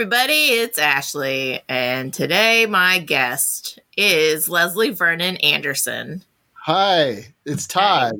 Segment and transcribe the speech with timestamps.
[0.00, 6.22] everybody, it's Ashley, and today my guest is Leslie Vernon Anderson.
[6.52, 8.12] Hi, it's Todd.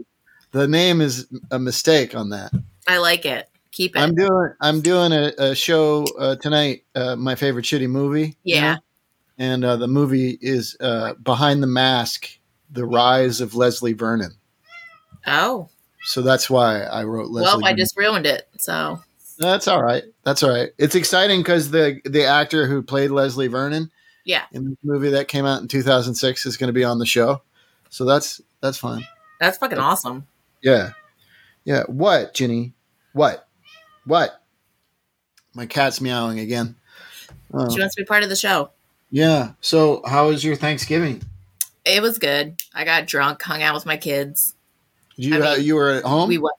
[0.52, 2.50] The name is a mistake on that.
[2.88, 3.50] I like it.
[3.72, 3.98] Keep it.
[3.98, 6.84] I'm doing I'm doing a, a show uh, tonight.
[6.94, 8.36] Uh, my favorite shitty movie.
[8.42, 8.74] you Yeah.
[8.76, 8.80] know?
[9.36, 12.26] and uh, the movie is uh, Behind the Mask:
[12.72, 14.32] The Rise of Leslie Vernon.
[15.26, 15.68] oh,
[16.04, 17.42] So that's why I wrote Leslie.
[17.42, 17.76] well, I Vernon.
[17.76, 18.48] just ruined it.
[18.56, 19.02] So,
[19.38, 20.04] That's all right.
[20.24, 20.70] That's all right.
[20.78, 23.90] It's exciting because the the actor who played Leslie Vernon
[24.24, 27.06] yeah, in the movie that came out in 2006 is going to be on the
[27.06, 27.42] show.
[27.90, 29.06] So that's that's fine.
[29.38, 30.26] that's fucking awesome.
[30.62, 30.92] Yeah.
[31.64, 31.84] Yeah.
[31.84, 32.72] What, Ginny?
[33.12, 33.46] What?
[34.04, 34.40] What?
[35.54, 36.74] My cat's meowing again.
[37.52, 38.70] Oh, She wants to be part of the show.
[39.10, 39.52] yeah.
[39.60, 41.22] So, how was your Thanksgiving?
[41.84, 42.60] It was good.
[42.74, 44.54] I got drunk, hung out with my kids.
[45.14, 46.28] You I mean, uh, you were at home?
[46.28, 46.56] We went.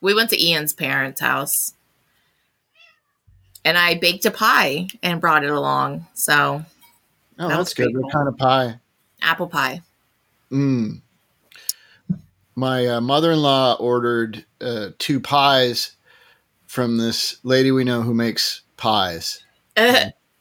[0.00, 1.74] We went to Ian's parents' house,
[3.64, 6.06] and I baked a pie and brought it along.
[6.14, 6.64] So,
[7.38, 7.92] oh, that that's good.
[7.92, 8.80] pretty What kind of pie?
[9.22, 9.82] apple pie.
[10.50, 11.00] Mm.
[12.54, 15.96] My uh, mother-in-law ordered uh, two pies
[16.66, 19.42] from this lady we know who makes pies.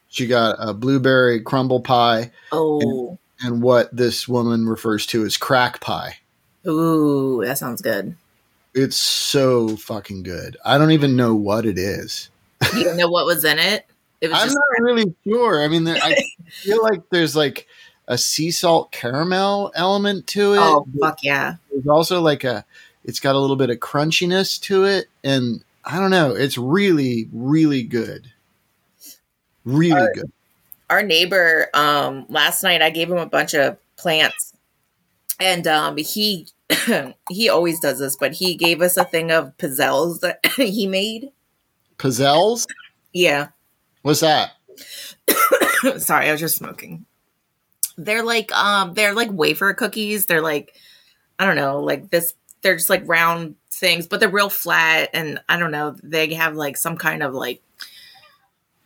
[0.10, 5.82] She got a blueberry crumble pie oh, and what this woman refers to as crack
[5.82, 6.18] pie.
[6.66, 8.16] ooh, that sounds good.
[8.76, 10.58] It's so fucking good.
[10.66, 12.30] I don't even know what it is.
[12.76, 13.86] You don't know what was in it?
[14.22, 15.64] It was I'm just not really sure.
[15.64, 16.16] I mean, there, I
[16.50, 17.68] feel like there's like
[18.08, 20.60] a sea salt caramel element to it.
[20.60, 21.56] oh fuck yeah.
[21.72, 22.66] There's also like a,
[23.04, 26.32] it's got a little bit of crunchiness to it, and I don't know.
[26.36, 28.32] It's really, really good.
[29.64, 30.32] Really Uh, good.
[30.90, 34.45] Our neighbor, um, last night I gave him a bunch of plants,
[35.40, 36.48] and um, he
[37.30, 41.32] he always does this, but he gave us a thing of pizzelles that he made.
[41.98, 42.66] Pizzelles?
[43.14, 43.48] Yeah,
[44.02, 44.52] What's that?
[45.98, 47.06] sorry, I was just smoking.
[47.98, 50.26] They're like um, they're like wafer cookies.
[50.26, 50.76] They're like
[51.40, 52.34] I don't know, like this.
[52.62, 55.96] They're just like round things, but they're real flat, and I don't know.
[56.04, 57.62] They have like some kind of like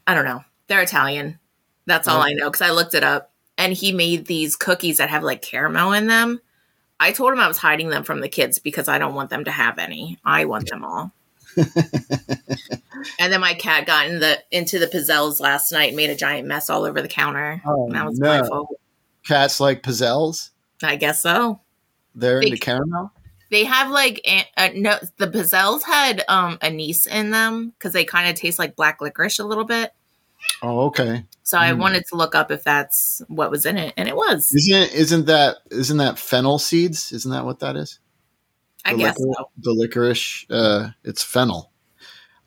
[0.06, 0.44] I don't know.
[0.68, 1.40] They're Italian.
[1.86, 2.24] That's all Oh.
[2.24, 3.32] I know because I looked it up.
[3.60, 6.40] And he made these cookies that have like caramel in them.
[7.00, 9.44] I told him I was hiding them from the kids because I don't want them
[9.44, 10.18] to have any.
[10.26, 11.12] I want them all.
[13.20, 16.16] and then my cat got in the into the pizzelles last night and made a
[16.16, 17.62] giant mess all over the counter.
[17.66, 18.48] Oh, And that was my no.
[18.48, 18.70] fault.
[19.28, 20.50] Cats like pizzelles?
[20.84, 21.60] I guess so.
[22.16, 23.12] They're into Big- caramel?
[23.52, 24.22] They have like
[24.58, 24.98] uh, no.
[25.18, 29.40] The pizzelles had um anise in them because they kind of taste like black licorice
[29.40, 29.92] a little bit.
[30.62, 31.26] Oh, okay.
[31.44, 31.80] So I Mm.
[31.80, 34.52] wanted to look up if that's what was in it, and it was.
[34.54, 37.12] Isn't isn't that isn't that fennel seeds?
[37.12, 38.00] Isn't that what that is?
[38.86, 39.50] I The guess licor- so.
[39.60, 41.72] The licorice, uh, it's fennel.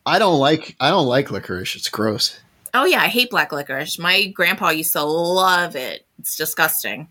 [0.07, 1.75] I don't like I don't like licorice.
[1.77, 2.39] It's gross.
[2.75, 3.99] Oh yeah, I hate black licorice.
[3.99, 6.07] My grandpa used to love it.
[6.19, 7.11] It's disgusting.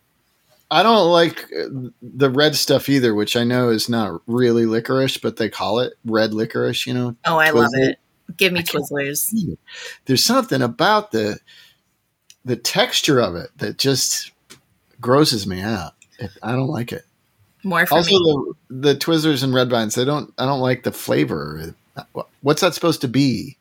[0.72, 5.18] I don't like uh, the red stuff either, which I know is not really licorice,
[5.18, 6.88] but they call it red licorice.
[6.88, 7.98] You know, Oh, I love it.
[8.38, 9.34] Give me Twizzlers.
[10.06, 11.40] there's something about the
[12.46, 14.32] the texture of it that just
[15.00, 15.94] grosses me out.
[16.44, 17.06] I don't like it.
[17.64, 18.54] More for also, me.
[18.70, 20.34] the, the Twizzlers and Red Vines, they don't.
[20.38, 21.76] I don't like the flavor.
[22.42, 23.58] What's that supposed to be?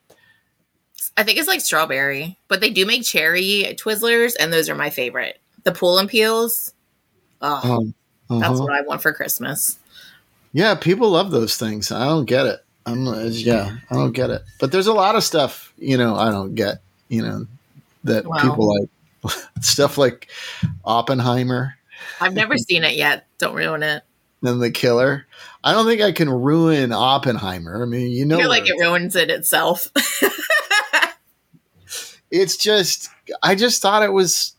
[1.17, 4.89] I think it's like strawberry, but they do make cherry Twizzlers, and those are my
[4.89, 5.39] favorite.
[5.63, 6.73] The pull and peels.
[7.41, 7.93] Oh,
[8.29, 8.63] Um, that's uh-huh.
[8.63, 9.77] what I want for Christmas.
[10.53, 11.91] Yeah, people love those things.
[11.91, 12.63] I don't get it.
[12.85, 14.41] I'm yeah, I don't get it.
[14.59, 17.45] But there's a lot of stuff, you know, I don't get, you know,
[18.03, 18.37] that Wow.
[18.41, 20.29] people like stuff like
[20.83, 21.75] Oppenheimer
[22.19, 23.27] I've never seen it yet.
[23.37, 24.03] Don't ruin it.
[24.43, 25.27] and the killer.
[25.63, 27.81] I don't think I can ruin Oppenheimer.
[27.81, 29.87] I mean, you know, I feel like it ruins it itself.
[32.31, 33.09] it's just
[33.43, 34.53] I just thought it was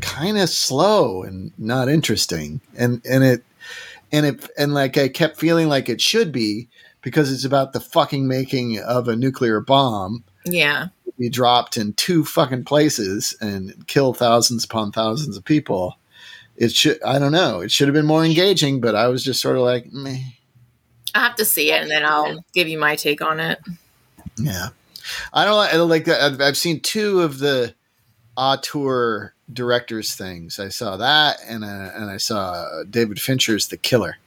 [0.00, 2.60] kind of slow and not interesting.
[2.76, 3.42] And and it
[4.12, 6.68] and it and like I kept feeling like it should be
[7.02, 10.88] because it's about the fucking making of a nuclear bomb yeah.
[11.18, 15.96] be dropped in two fucking places and kill thousands upon thousands of people.
[16.56, 17.60] It should I don't know.
[17.60, 20.18] It should have been more engaging, but I was just sort of like, meh.
[21.14, 23.58] I have to see it, and then I'll give you my take on it.
[24.36, 24.68] Yeah,
[25.32, 25.74] I don't like.
[25.74, 26.20] Like that.
[26.20, 27.74] I've, I've seen two of the
[28.36, 30.60] auteur directors things.
[30.60, 34.18] I saw that, and uh, and I saw David Fincher's The Killer,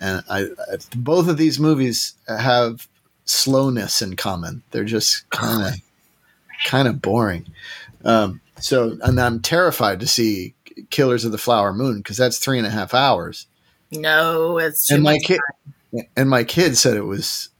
[0.00, 2.88] and I, I both of these movies have
[3.24, 4.62] slowness in common.
[4.70, 5.80] They're just kind of
[6.66, 7.46] kind of boring.
[8.04, 10.54] Um, so, and I'm terrified to see
[10.90, 13.46] Killers of the Flower Moon because that's three and a half hours.
[13.92, 15.40] No, it's And my kid,
[16.16, 17.50] and my kid said it was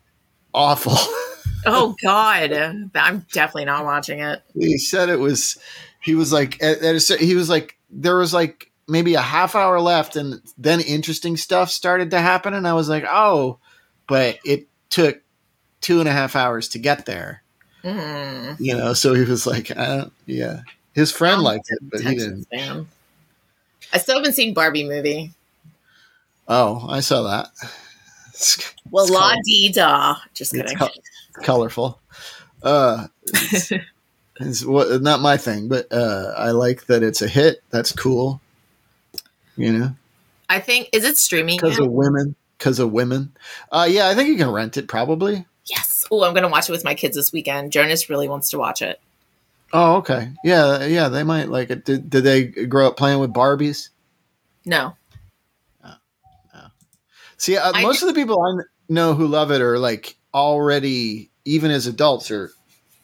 [0.54, 0.96] awful.
[1.68, 2.52] Oh God,
[2.94, 4.40] I'm definitely not watching it.
[4.54, 5.58] He said it was.
[6.00, 9.54] He was like, at, at a, he was like, there was like maybe a half
[9.54, 13.58] hour left, and then interesting stuff started to happen, and I was like, oh,
[14.06, 15.20] but it took
[15.80, 17.42] two and a half hours to get there.
[17.84, 18.58] Mm.
[18.58, 20.60] You know, so he was like, I don't, yeah.
[20.94, 22.44] His friend liked it, but he didn't.
[22.44, 22.88] fan.
[23.92, 25.32] I still haven't seen Barbie movie.
[26.48, 27.48] Oh, I saw that.
[28.30, 30.16] It's, Well, It's la di da.
[30.34, 30.78] Just it's kidding.
[30.78, 32.00] col- colorful.
[32.62, 33.72] Uh, it's,
[34.40, 37.62] it's what, not my thing, but uh, I like that it's a hit.
[37.70, 38.40] That's cool.
[39.56, 39.94] You know,
[40.48, 41.56] I think is it streaming?
[41.56, 42.34] because of women.
[42.58, 43.32] Because of women.
[43.70, 45.46] Uh, yeah, I think you can rent it probably.
[45.66, 46.04] yes.
[46.10, 47.72] Oh, I'm gonna watch it with my kids this weekend.
[47.72, 49.00] Jonas really wants to watch it.
[49.72, 50.30] Oh, okay.
[50.44, 51.84] Yeah, yeah, they might like it.
[51.84, 53.88] Did, did they grow up playing with Barbies?
[54.64, 54.96] No.
[57.38, 61.30] See, uh, I most of the people I know who love it are like already,
[61.44, 62.50] even as adults, are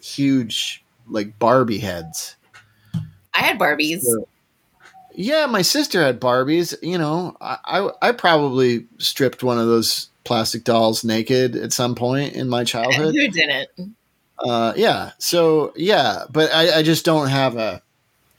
[0.00, 2.37] huge like Barbie heads.
[3.34, 4.02] I had Barbies.
[4.02, 4.25] Yeah.
[5.14, 6.75] Yeah, my sister had Barbies.
[6.82, 11.94] You know, I, I I probably stripped one of those plastic dolls naked at some
[11.94, 13.14] point in my childhood.
[13.17, 13.69] Who didn't?
[14.38, 17.82] Uh, yeah, so yeah, but I, I just don't have a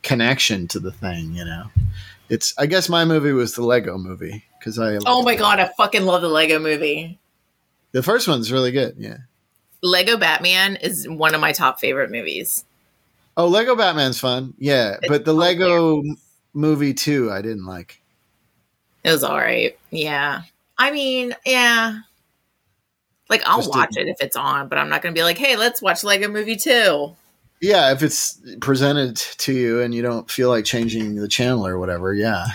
[0.02, 1.34] connection to the thing.
[1.34, 1.66] You know,
[2.30, 5.70] it's I guess my movie was the Lego movie because I Oh my god, I
[5.78, 7.20] fucking love the Lego movie.
[7.92, 8.96] the first one's really good.
[8.98, 9.18] Yeah.
[9.82, 12.64] Lego Batman is one of my top favorite movies.
[13.36, 14.54] Oh, Lego Batman's fun.
[14.58, 16.02] Yeah, It's but the Lego
[16.54, 18.02] movie too, I didn't like.
[19.04, 19.78] It was all right.
[19.90, 20.42] Yeah.
[20.78, 22.00] I mean, yeah.
[23.30, 25.38] Like I'll Just watch it if it's on, but I'm not going to be like,
[25.38, 27.16] "Hey, let's watch Lego Movie 2."
[27.62, 31.80] Yeah, if it's presented to you and you don't feel like changing the channel or
[31.80, 32.48] whatever, yeah,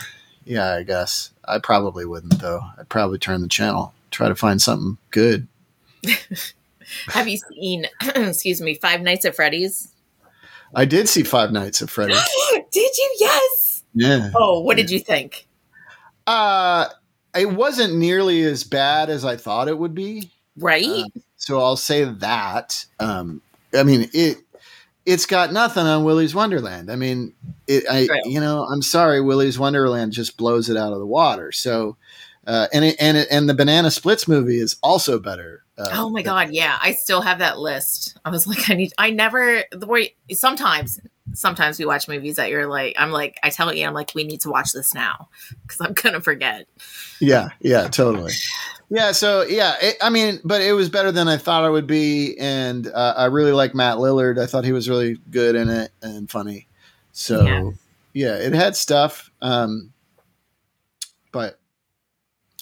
[0.44, 2.61] yeah, I guess I probably wouldn't though.
[2.79, 5.49] I'd probably turn the channel, try to find something good.
[7.09, 9.93] Have you seen excuse me, Five Nights at Freddy's?
[10.75, 12.23] I did see Five Nights at Freddy's.
[12.71, 13.17] did you?
[13.19, 13.68] Yes.
[13.94, 15.46] Yeah, Oh, what did you think?
[16.26, 16.87] uh,
[17.35, 20.31] it wasn't nearly as bad as I thought it would be.
[20.56, 20.87] Right?
[20.87, 21.05] Uh,
[21.37, 22.85] so I'll say that.
[23.00, 23.40] Um,
[23.76, 24.38] I mean it.
[25.06, 26.90] It's got nothing on Willy's Wonderland.
[26.93, 27.32] I mean,
[27.67, 27.85] it.
[27.90, 28.20] I True.
[28.26, 31.50] you know I'm sorry, Willy's Wonderland just blows it out of the water.
[31.52, 31.96] So,
[32.46, 35.64] uh, and it, and it, and the Banana Splits movie is also better.
[35.79, 36.79] Uh, oh my than- god, yeah.
[36.82, 38.19] I still have that list.
[38.25, 41.00] I was like I need I never the way sometimes
[41.35, 44.25] sometimes we watch movies that you're like I'm like I tell you I'm like we
[44.25, 45.29] need to watch this now
[45.67, 46.67] cuz I'm going to forget.
[47.21, 48.33] Yeah, yeah, totally.
[48.91, 51.87] Yeah, so yeah, it, I mean, but it was better than I thought it would
[51.87, 54.41] be, and uh, I really like Matt Lillard.
[54.41, 56.67] I thought he was really good in it and funny.
[57.13, 57.71] So Yeah.
[58.15, 59.93] yeah, it had stuff, um,
[61.33, 61.59] but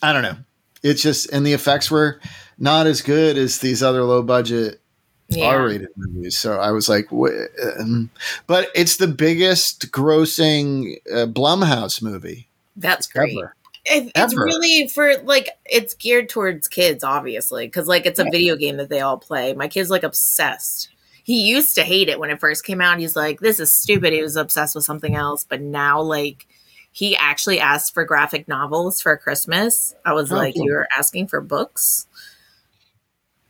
[0.03, 0.37] I don't know.
[0.83, 2.21] It's just and the effects were
[2.59, 4.81] not as good as these other low budget
[5.29, 5.47] Yeah.
[5.47, 6.39] R-rated movies.
[6.39, 8.11] So I was like, um,
[8.47, 13.37] but it's the biggest grossing uh, Blumhouse movie That's great.
[13.37, 13.55] ever.
[13.89, 18.31] It, it's really for like it's geared towards kids obviously because like it's a Yeah.
[18.33, 20.89] video game that they all play my kid's like obsessed
[21.23, 24.13] he used to hate it when it first came out he's like this is stupid
[24.13, 26.49] he was obsessed with something else but now like
[26.91, 30.65] he actually asked for graphic novels for christmas i was Oh, like cool.
[30.67, 32.09] you're asking for books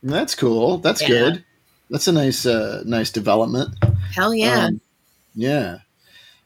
[0.03, 0.77] That's cool.
[0.77, 1.07] That's Yeah.
[1.07, 1.45] good.
[1.89, 3.75] That's a nice, uh, nice development.
[4.13, 4.81] hell yeah Um,
[5.35, 5.77] yeah,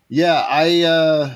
[0.09, 0.45] yeah.
[0.47, 1.35] I, uh,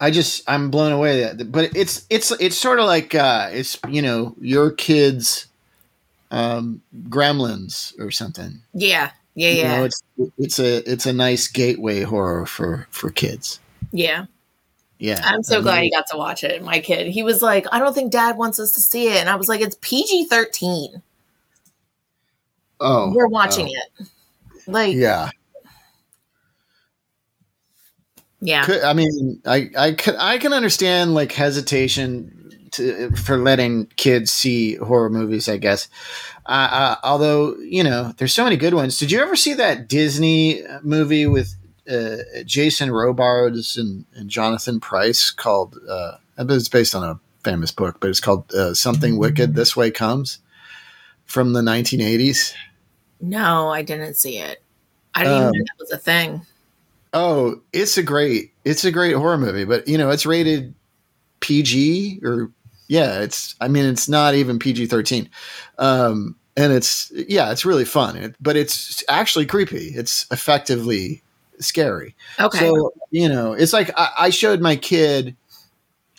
[0.00, 1.20] I just, I'm blown away.
[1.22, 5.46] That, but it's, it's, it's sort of like, uh, it's, you know, your kids,
[6.30, 8.60] um, Gremlins or something.
[8.74, 10.02] yeah yeah You yeah know, it's,
[10.38, 13.60] it's a, it's a nice gateway horror for, for kids.
[13.92, 14.26] yeah
[14.98, 15.20] Yeah.
[15.24, 17.66] i'm so I glad mean, he got to watch it my kid he was like
[17.72, 21.02] i don't think dad wants us to see it and i was like it's pg-13
[22.80, 24.08] Oh, we're watching oh, it
[24.66, 25.30] like Yeah.
[28.40, 33.86] yeah Could, I mean, I I can I can understand like hesitation to for letting
[33.96, 35.48] kids see horror movies.
[35.48, 35.88] I guess.
[36.46, 38.98] Uh, uh, although you know, there's so many good ones.
[38.98, 41.54] Did you ever see that Disney movie with
[41.90, 45.78] uh, Jason Robards and, and Jonathan Pryce called?
[45.88, 49.90] Uh, it's based on a famous book, but it's called uh, "Something Wicked This Way
[49.90, 50.38] Comes"
[51.26, 52.54] from the 1980s.
[53.20, 54.62] No, I didn't see it.
[55.14, 56.42] I didn't Um, even know that was a thing.
[57.12, 60.74] Oh, it's a great it's a great horror movie, but you know, it's rated
[61.40, 62.50] PG or
[62.88, 65.28] yeah, it's I mean it's not even PG-13.
[65.78, 69.88] Um and it's yeah, it's really fun, it, but it's actually creepy.
[69.94, 71.22] It's effectively
[71.60, 72.16] scary.
[72.40, 72.58] Okay.
[72.58, 75.36] So, you know, it's like I, I showed my kid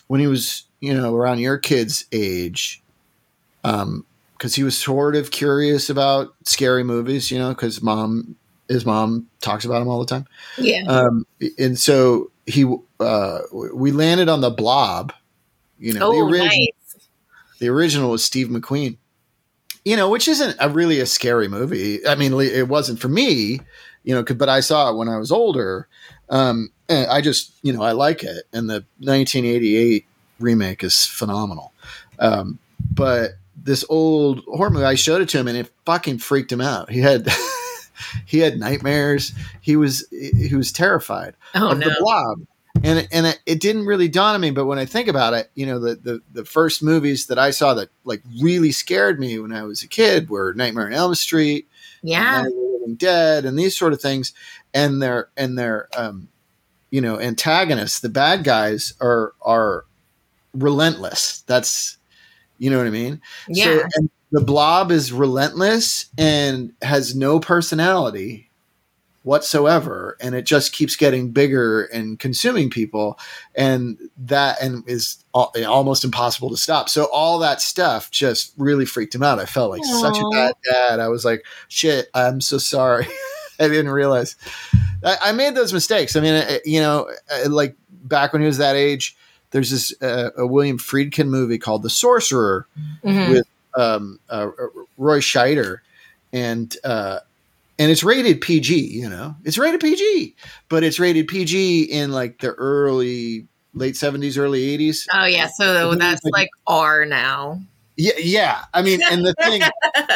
[0.06, 2.82] when he was, you know, around your kid's age,
[3.64, 4.05] um,
[4.36, 8.36] because he was sort of curious about scary movies, you know, because mom,
[8.68, 10.26] his mom talks about him all the time.
[10.58, 10.84] Yeah.
[10.86, 11.26] Um,
[11.58, 15.12] and so he, uh, we landed on the Blob.
[15.78, 17.08] You know, the oh, original, nice.
[17.58, 18.96] the original was Steve McQueen.
[19.84, 22.06] You know, which isn't a really a scary movie.
[22.06, 23.60] I mean, it wasn't for me.
[24.02, 25.86] You know, but I saw it when I was older.
[26.28, 28.44] Um, and I just, you know, I like it.
[28.52, 30.06] And the 1988
[30.40, 31.72] remake is phenomenal.
[32.18, 32.58] Um,
[32.92, 33.32] but
[33.66, 36.90] this old horror movie, I showed it to him, and it fucking freaked him out.
[36.90, 37.28] He had
[38.26, 39.32] he had nightmares.
[39.60, 41.88] He was he was terrified Oh of no.
[41.88, 42.38] the blob
[42.84, 45.32] and it- and it, it didn't really dawn on me but when i think about
[45.32, 49.18] it you know the, the the first movies that i saw that like really scared
[49.18, 51.66] me when i was a kid were nightmare on elm street
[52.02, 52.42] Yeah.
[52.42, 54.34] Night of the living dead and these sort of things
[54.74, 56.28] and their and their um
[56.90, 59.86] you know antagonists the bad guys are are
[60.52, 61.96] relentless that's
[62.58, 63.64] you know what i mean Yeah.
[63.64, 68.50] so, and the blob is relentless and has no personality
[69.26, 73.18] whatsoever, and it just keeps getting bigger and consuming people,
[73.56, 76.88] and that and is al- almost impossible to stop.
[76.88, 79.40] So all that stuff just really freaked him out.
[79.40, 81.00] I felt like such a bad dad.
[81.00, 83.08] I was like, shit, I'm so sorry.
[83.58, 84.36] I didn't realize
[85.04, 86.14] I, I made those mistakes.
[86.14, 89.16] I mean, uh, you know, uh, like back when he was that age.
[89.56, 92.66] There's this uh, a William Friedkin movie called The Sorcerer,
[93.02, 93.30] Mhm.
[93.30, 94.48] with um, uh,
[94.98, 95.78] Roy Scheider,
[96.30, 97.20] and uh,
[97.78, 98.74] and it's rated PG.
[98.78, 100.34] You know, it's rated PG,
[100.68, 105.06] but it's rated PG in like the early late seventies, early eighties.
[105.14, 105.48] oh yeah.
[105.56, 107.62] So that's like R now.
[107.96, 108.64] Yeah, yeah.
[108.74, 109.62] I mean, and the thing,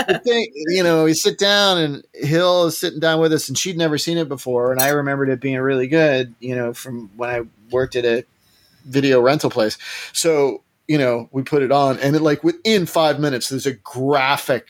[0.07, 3.57] the thing, you know, we sit down and Hill is sitting down with us, and
[3.57, 7.09] she'd never seen it before, and I remembered it being really good, you know, from
[7.17, 8.25] when I worked at a
[8.85, 9.79] video rental place.
[10.13, 13.75] So, you know, we put it on, and it like within five minutes, there's a
[13.75, 14.69] graphic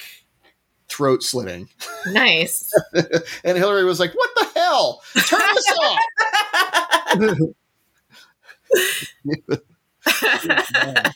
[0.88, 1.69] throat slitting,
[2.09, 2.73] nice.
[3.45, 5.02] and Hillary was like, "What the hell?
[5.26, 5.73] Turn this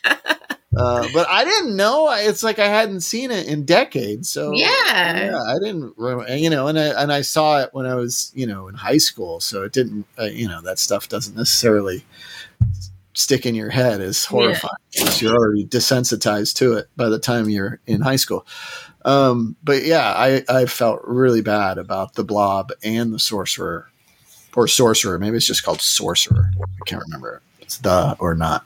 [0.07, 2.11] off!" Uh, but I didn't know.
[2.11, 4.29] It's like I hadn't seen it in decades.
[4.29, 4.65] So yeah.
[4.67, 5.93] yeah, I didn't,
[6.37, 8.97] you know, and I and I saw it when I was, you know, in high
[8.97, 9.39] school.
[9.39, 12.03] So it didn't, uh, you know, that stuff doesn't necessarily
[13.15, 17.49] stick in your head is horrifying because you're already desensitized to it by the time
[17.49, 18.45] you're in high school.
[19.03, 23.89] Um, but yeah, I I felt really bad about the Blob and the Sorcerer,
[24.55, 25.17] or Sorcerer.
[25.17, 26.51] Maybe it's just called Sorcerer.
[26.61, 27.41] I can't remember.
[27.59, 28.65] It's the or not.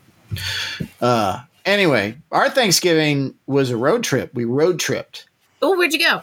[1.00, 4.34] Uh, anyway, our Thanksgiving was a road trip.
[4.34, 5.26] We road tripped.
[5.62, 6.22] Oh, where'd you go?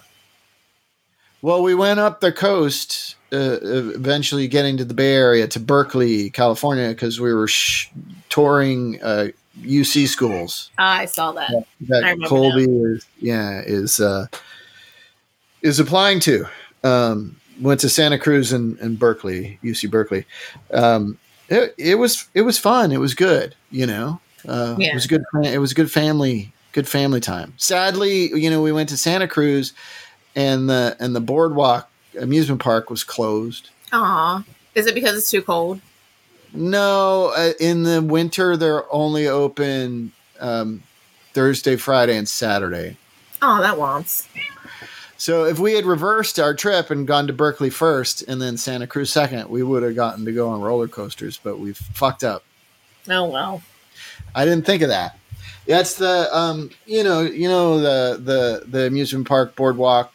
[1.42, 6.30] Well, we went up the coast, uh, eventually getting to the Bay Area to Berkeley,
[6.30, 7.90] California, because we were sh-
[8.30, 9.28] touring uh,
[9.62, 11.50] UC schools Ah, I saw that.
[11.50, 14.28] I that Colby is, yeah, is uh,
[15.62, 16.46] is applying to.
[16.84, 20.26] Um, went to Santa Cruz and, and Berkeley, UC Berkeley.
[20.72, 21.18] Um,
[21.50, 22.92] it, it was it was fun.
[22.92, 23.56] It was good.
[23.72, 24.92] You know, uh, Yeah.
[24.92, 25.24] it was good.
[25.44, 27.54] It was good family good family time.
[27.58, 29.74] Sadly, you know, we went to Santa Cruz,
[30.36, 33.70] and the and the boardwalk amusement park was closed.
[33.94, 34.44] Aw.
[34.76, 35.82] Is it because it's too cold?
[36.54, 40.84] No, uh, in the winter they're only open um,
[41.34, 42.98] Thursday, Friday, and Saturday.
[43.42, 44.28] Oh, that wants.
[45.18, 48.86] So if we had reversed our trip and gone to Berkeley first and then Santa
[48.86, 52.44] Cruz second, we would have gotten to go on roller coasters, but we fucked up.
[53.10, 53.62] Oh well.
[54.36, 55.18] I didn't think of that.
[55.68, 60.14] That's the um, you know, you know the the the amusement park boardwalk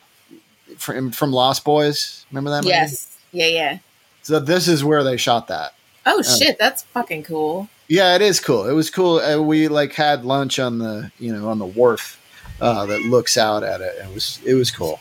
[0.82, 2.26] from from Lost Boys.
[2.30, 2.58] Remember that?
[2.58, 2.68] movie?
[2.68, 3.16] Yes.
[3.32, 3.78] Yeah, yeah.
[4.22, 5.74] So this is where they shot that.
[6.04, 7.68] Oh shit, that's fucking cool.
[7.88, 8.68] Yeah, it is cool.
[8.68, 9.18] It was cool.
[9.18, 12.20] Uh, we like had lunch on the you know on the wharf
[12.60, 13.94] uh, that looks out at it.
[14.02, 15.00] It was it was cool.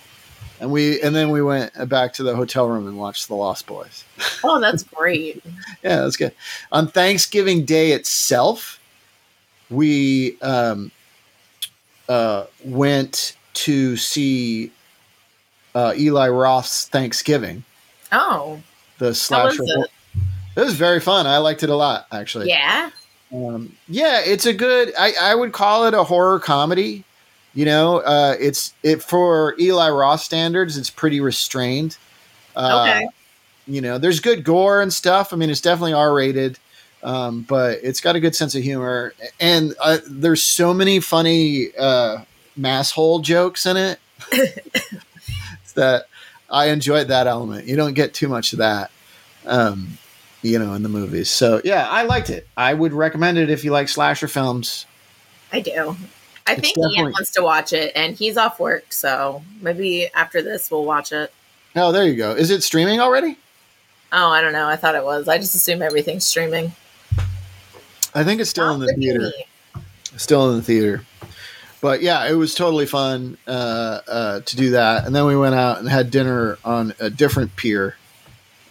[0.60, 3.66] And we and then we went back to the hotel room and watched The Lost
[3.68, 4.06] Boys.
[4.44, 5.44] Oh, that's great.
[5.84, 6.34] Yeah, that's good.
[6.72, 8.80] On Thanksgiving Day itself,
[9.70, 10.92] we um,
[12.10, 14.72] uh, went to see
[15.76, 17.64] uh, Eli Roth's Thanksgiving,
[18.12, 18.62] Oh,
[18.98, 19.64] the slasher.
[19.64, 19.88] it?
[20.58, 21.28] It was very fun.
[21.28, 22.50] I liked it a lot, actually.
[22.50, 22.90] Yeah.
[23.34, 24.94] Um, yeah, it's a good.
[25.00, 27.06] I, I would call it a horror comedy.
[27.54, 30.78] You know, uh, it's it for Eli Roth standards.
[30.78, 31.98] It's pretty restrained.
[32.56, 33.08] Uh, Okay.
[33.68, 35.32] You know, there's good gore and stuff.
[35.32, 36.58] I mean, it's definitely R rated,
[37.04, 39.14] um, but it's got a good sense of humor.
[39.40, 42.24] And uh, there's so many funny uh,
[42.60, 44.00] Masshole jokes in it
[45.74, 46.06] that
[46.50, 47.68] I enjoyed that element.
[47.68, 48.92] You don't get too much of that.
[49.46, 49.98] Um,
[50.44, 51.30] you know, in the movies.
[51.30, 52.48] So yeah, I liked it.
[52.58, 54.86] I would recommend it if you like slasher films.
[55.54, 55.96] I do.
[56.48, 60.42] I It's think Ian wants to watch it, and he's off work, so maybe after
[60.42, 61.32] this we'll watch it.
[61.76, 62.32] Oh, there you go.
[62.32, 63.38] Is it streaming already?
[64.12, 64.68] Oh, I don't know.
[64.68, 65.28] I thought it was.
[65.28, 66.72] I just assume everything's streaming.
[68.14, 69.20] I think it's still Oh, in the theater.
[69.20, 69.46] me.
[70.18, 71.06] Still in the theater.
[71.82, 75.06] But yeah, it was totally fun uh, uh, to do that.
[75.06, 77.96] And then we went out and had dinner on a different pier.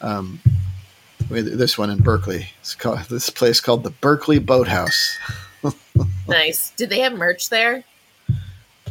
[0.00, 0.40] Um,
[1.30, 2.50] with this one in Berkeley.
[2.60, 5.18] It's called this place called the Berkeley Boathouse.
[6.26, 6.70] Nice.
[6.76, 7.84] Did they have merch there?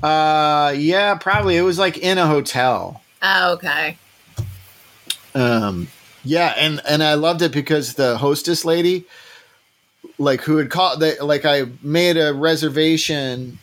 [0.03, 1.55] Uh, yeah, probably.
[1.55, 3.01] It was like in a hotel.
[3.21, 3.97] Oh, okay.
[5.33, 5.87] Um,
[6.23, 9.05] yeah, and and I loved it because the hostess lady,
[10.17, 13.57] like who had called, they, like I made a reservation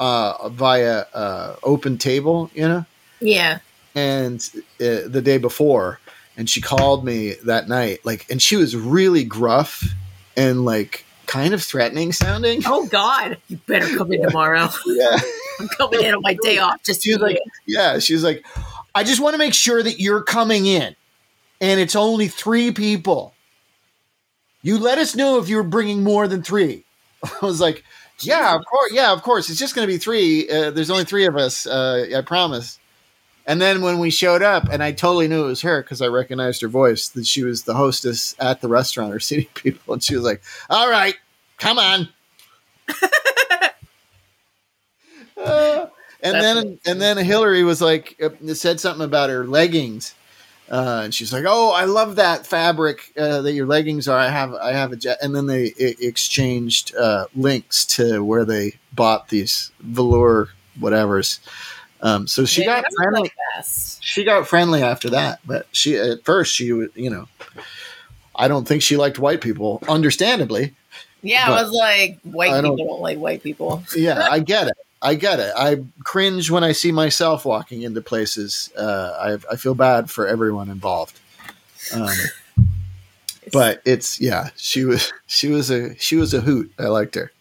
[0.00, 2.84] uh, via uh, Open Table, you know,
[3.20, 3.58] Yeah.
[3.94, 4.40] and
[4.80, 6.00] uh, the day before,
[6.36, 9.84] and she called me that night, like, and she was really gruff
[10.36, 12.62] and like kind of threatening sounding.
[12.66, 14.68] Oh God, you better come in tomorrow.
[14.86, 15.18] Yeah.
[15.60, 16.82] I'm coming in on my day off.
[16.82, 18.44] Just She was like, yeah, she was like,
[18.94, 20.96] I just want to make sure that you're coming in,
[21.60, 23.34] and it's only three people.
[24.62, 26.84] You let us know if you're bringing more than three.
[27.42, 27.84] I was like,
[28.26, 29.50] yeah, of course, yeah, of course.
[29.50, 30.48] It's just going to be three.
[30.48, 31.66] Uh, there's only three of us.
[31.66, 32.78] Uh, I promise.
[33.44, 36.06] And then when we showed up, and I totally knew it was her because I
[36.06, 40.02] recognized her voice, that she was the hostess at the restaurant or seating people, and
[40.02, 41.16] she was like, "All right,
[41.58, 42.08] come on."
[45.36, 45.86] Uh,
[46.22, 46.78] and That's then amazing.
[46.86, 50.14] and then Hillary was like uh, said something about her leggings,
[50.72, 54.18] uh, and she's like, "Oh, I love that fabric uh, that your leggings are.
[54.18, 58.44] I have I have a jet." And then they i exchanged uh, links to where
[58.44, 60.48] they bought these velour
[60.80, 61.38] whatevers.
[62.00, 63.30] Um, so she Yeah, got friendly.
[64.00, 67.28] She got friendly after that, but she at first she would you know.
[68.34, 70.74] I don't think she liked white people, understandably.
[71.22, 73.84] Yeah, But I was like, white I don't- people don't like white people.
[73.94, 74.74] yeah, I get it.
[75.02, 75.52] I get it.
[75.56, 78.70] I cringe when I see myself walking into places.
[78.78, 81.18] Uh, I, I feel bad for everyone involved.
[81.92, 82.08] Um,
[83.52, 86.72] but it's yeah, she was she was a she was a hoot.
[86.78, 87.32] I liked her.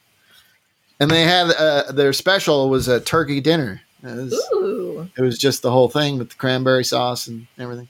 [1.00, 3.82] And they had uh, their special was a turkey dinner.
[4.04, 5.10] It was, Ooh.
[5.16, 7.88] it was just the whole thing with the cranberry sauce and everything.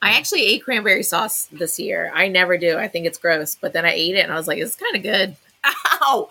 [0.00, 2.10] I actually ate cranberry sauce this year.
[2.14, 2.76] I never do.
[2.78, 4.96] I think it's gross, but then I ate it and I was like, it's kind
[4.96, 5.36] of good.
[5.64, 6.28] Ow!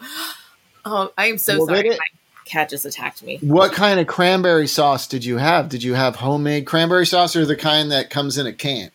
[0.83, 1.83] Oh, I am so Well, sorry.
[1.83, 2.19] did it- My
[2.51, 3.37] cat just attacked me.
[3.41, 5.69] What kind of cranberry sauce did you have?
[5.69, 8.91] Did you have homemade cranberry sauce or the kind that comes in a can?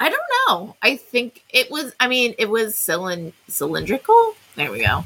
[0.00, 0.76] I don't know.
[0.82, 1.92] I think it was.
[2.00, 4.34] I mean, it was cylind- cylindrical.
[4.56, 5.04] There we go.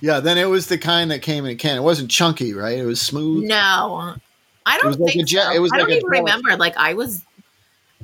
[0.00, 1.76] Yeah, then it was the kind that came in a can.
[1.78, 2.76] It wasn't chunky, right?
[2.78, 3.44] It was smooth.
[3.44, 4.14] No,
[4.66, 5.52] I don't like think jet- so.
[5.52, 6.56] it was I like don't a even remember.
[6.56, 7.22] Like I was,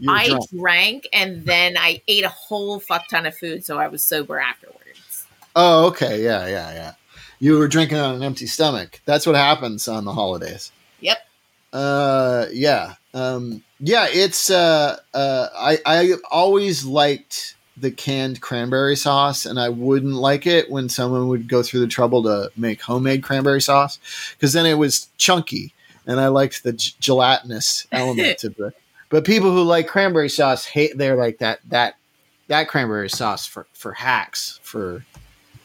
[0.09, 0.51] I drunk.
[0.51, 4.39] drank and then I ate a whole fuck ton of food, so I was sober
[4.41, 5.27] afterwards.
[5.55, 6.23] Oh, okay.
[6.25, 6.93] Yeah, yeah, yeah.
[7.43, 9.01] You were drinking on an empty stomach.
[9.05, 10.71] That's what happens on the holidays.
[11.01, 11.19] Yep.
[11.73, 12.95] Uh, yeah.
[13.15, 19.71] Um, yeah, it's uh, uh, I I always liked the canned cranberry sauce, and I
[19.71, 23.99] wouldn't like it when someone would go through the trouble to make homemade cranberry sauce
[24.35, 25.75] because then it was chunky,
[26.07, 28.77] and I liked the g- gelatinous element to it.
[29.09, 30.97] But people who like cranberry sauce hate.
[30.97, 31.97] They're like that that
[32.47, 35.05] that cranberry sauce for for hacks for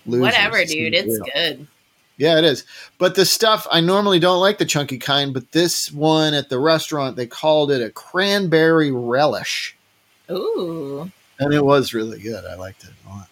[0.08, 0.22] losers.
[0.22, 0.93] Whatever, dude.
[0.93, 1.26] It's real.
[1.34, 1.67] good.
[2.17, 2.65] Yeah, it is.
[2.98, 6.58] But the stuff I normally don't like the chunky kind, but this one at the
[6.60, 9.76] restaurant they called it a cranberry relish,
[10.32, 11.12] Ooh.
[11.39, 12.43] and it was really good.
[12.43, 13.28] I liked it a lot.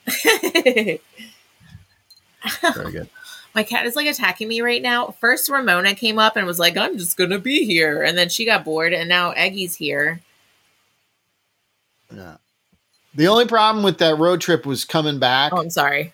[2.75, 3.09] Very good.
[3.55, 5.15] My cat is like attacking me right now.
[5.19, 8.03] First, Ramona came up and was like, I'm just going to be here.
[8.03, 10.19] And then she got bored, and now Eggy's here.
[12.13, 12.35] Yeah.
[13.15, 16.13] The only problem with that road trip was coming back Oh, I'm sorry.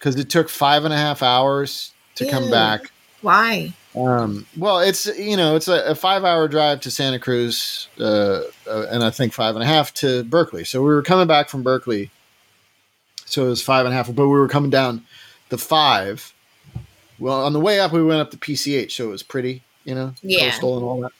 [0.00, 2.90] Because it took five and a half hours to come back.
[3.20, 3.74] Why?
[3.94, 8.86] Um, well, it's you know it's a, a five-hour drive to Santa Cruz, uh, uh,
[8.90, 10.64] and I think five and a half to Berkeley.
[10.64, 12.10] So we were coming back from Berkeley,
[13.26, 14.06] so it was five and a half.
[14.06, 15.04] But we were coming down
[15.50, 16.32] the five.
[17.18, 19.94] Well, on the way up, we went up to PCH, so it was pretty, you
[19.94, 20.50] know, Yeah.
[20.50, 21.12] coastal and all that.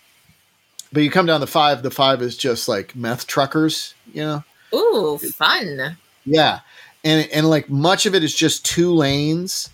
[0.92, 1.82] But you come down the five.
[1.82, 4.44] The five is just like meth truckers, you know.
[4.72, 5.98] Ooh, fun.
[6.24, 6.60] Yeah,
[7.04, 9.70] and and like much of it is just two lanes,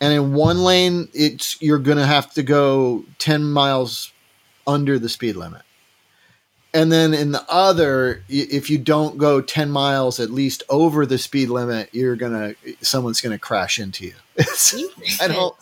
[0.00, 4.12] and in one lane, it's you're gonna have to go ten miles
[4.66, 5.62] under the speed limit,
[6.72, 11.18] and then in the other, if you don't go ten miles at least over the
[11.18, 14.14] speed limit, you're gonna someone's gonna crash into you.
[15.20, 15.54] I don't.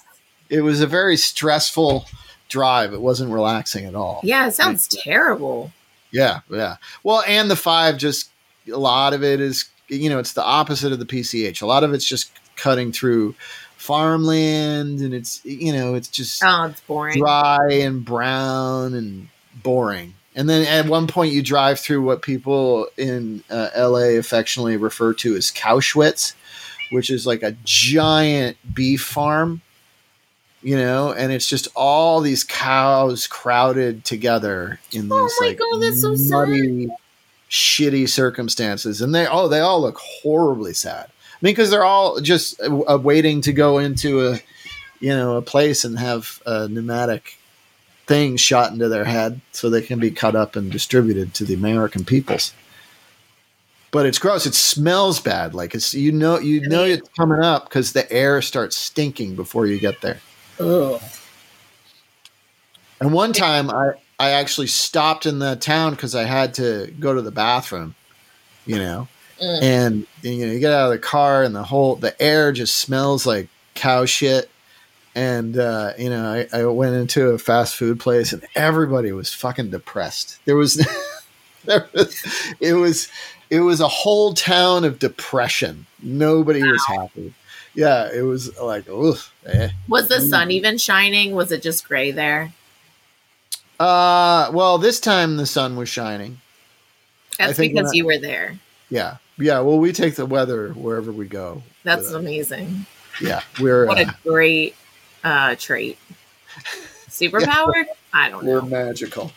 [0.51, 2.07] It was a very stressful
[2.49, 2.93] drive.
[2.93, 4.21] It wasn't relaxing at all.
[4.23, 5.73] Yeah, it sounds terrible.
[6.11, 6.77] Yeah, yeah.
[7.03, 8.31] Well, and the five just
[8.71, 11.63] a lot of it is you know it's the opposite of the PCH.
[11.63, 13.35] A lot of it's just cutting through
[13.77, 17.19] farmland and it's you know it's just Oh, it's boring.
[17.19, 19.29] dry and brown and
[19.63, 20.15] boring.
[20.37, 25.13] And then at one point, you drive through what people in uh, LA affectionately refer
[25.15, 26.35] to as Cowschwitz,
[26.93, 29.63] which is like a giant beef farm,
[30.63, 35.83] you know, and it's just all these cows crowded together in these Oh like God,
[35.83, 36.31] that's so sad.
[36.49, 36.89] muddy,
[37.51, 39.01] shitty circumstances.
[39.01, 41.07] And they oh, they all look horribly sad.
[41.09, 44.41] I mean, because they're all just uh, uh, waiting to go into a
[45.01, 47.39] you know a place and have a pneumatic
[48.07, 51.55] thing shot into their head so they can be cut up and distributed to the
[51.55, 52.53] American peoples.
[53.91, 54.47] But it's gross.
[54.47, 55.55] It smells bad.
[55.55, 59.67] Like it's you know you know it's coming up because the air starts stinking before
[59.67, 60.21] you get there.
[60.61, 61.01] Ugh.
[63.01, 67.15] And one time I I actually stopped in the town because I had to go
[67.15, 67.95] to the bathroom,
[68.67, 69.09] you know,
[69.41, 69.63] Mm.
[69.63, 72.77] and you know you get out of the car and the whole the air just
[72.79, 74.51] smells like cow shit.
[75.15, 79.33] And uh, you know, I, I went into a fast food place and everybody was
[79.33, 80.39] fucking depressed.
[80.45, 80.75] There was,
[81.65, 82.27] there was,
[82.61, 83.09] it was,
[83.51, 85.87] it was a whole town of depression.
[86.03, 87.33] Nobody was happy.
[87.75, 88.87] Yeah, it was like,
[89.47, 89.69] eh.
[89.89, 90.29] Was the Mm.
[90.31, 91.33] sun even shining?
[91.33, 92.53] Was it just gray there?
[93.79, 96.41] Uh, well, this time the sun was shining.
[97.39, 98.59] That's think because I- you were there.
[98.91, 99.61] Yeah, yeah.
[99.61, 101.63] Well, we take the weather wherever we go.
[101.85, 102.17] That's it.
[102.17, 102.87] amazing.
[103.21, 104.75] Yeah, we're What uh, a great
[105.23, 105.99] uh, trait.
[107.09, 107.85] Superpower?
[108.13, 108.53] I don't know.
[108.53, 109.33] we're magical.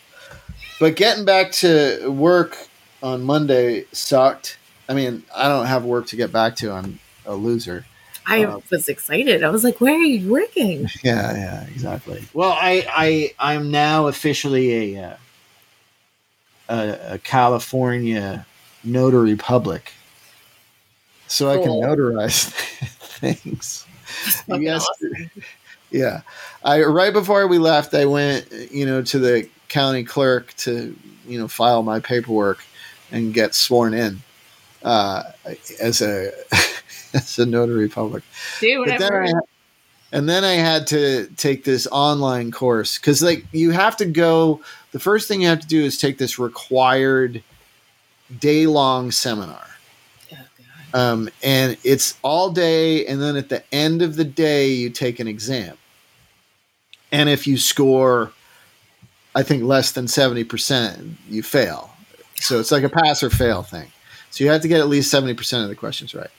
[0.80, 2.58] But getting back to work
[3.04, 4.58] on Monday sucked.
[4.89, 6.71] I mean, I don't have work to get back to.
[6.71, 7.86] I'm a loser.
[8.25, 9.43] I uh, was excited.
[9.43, 10.88] I was like, where are you working?
[11.03, 12.23] Yeah, yeah, exactly.
[12.34, 15.15] Well, I, I, I'm now officially a, uh,
[16.69, 18.45] a, a California
[18.84, 19.93] notary public,
[21.27, 22.49] so I can notarize
[22.99, 23.86] things.
[24.47, 24.86] Yes.
[24.88, 25.31] awesome.
[25.89, 26.21] Yeah,
[26.63, 30.95] I right before we left, I went, you know, to the county clerk to,
[31.27, 32.63] you know, file my paperwork
[33.12, 34.21] and get sworn in
[34.84, 35.24] uh,
[35.80, 36.32] as a
[37.13, 38.24] as a notary public.
[38.60, 39.26] Do then whatever.
[39.26, 39.32] I,
[40.12, 44.62] and then I had to take this online course because, like, you have to go.
[44.91, 47.44] The first thing you have to do is take this required
[48.39, 49.65] day long seminar.
[50.34, 50.38] Oh,
[50.94, 55.20] Um, and it's all day, and then at the end of the day, you take
[55.20, 55.78] an exam.
[57.13, 58.34] And if you score,
[59.34, 61.89] I think less than seventy percent, you fail.
[62.36, 63.91] So it's like a pass or fail thing.
[64.32, 66.30] So you have to get at least seventy percent of the questions right.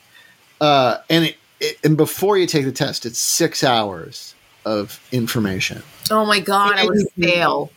[0.61, 4.33] Uh, and it, it, and before you take the test, it's six hours
[4.65, 7.69] of information Oh my God, I would fail.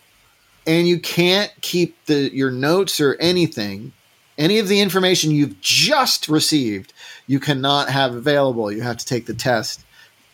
[0.67, 3.93] and you can't keep the your notes or anything
[4.39, 6.93] any of the information you've just received
[7.27, 9.85] you cannot have available you have to take the test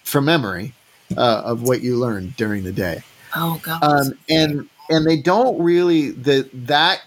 [0.05, 0.75] from memory
[1.17, 3.03] uh, of what you learned during the day
[3.35, 3.83] Oh God.
[3.83, 7.01] um, and and they don't really the that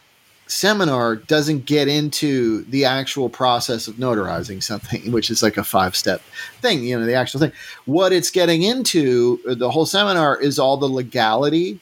[0.47, 5.95] seminar doesn't get into the actual process of notarizing something which is like a five
[5.95, 6.21] step
[6.61, 7.51] thing you know the actual thing
[7.85, 11.79] what it's getting into the whole seminar is all the legality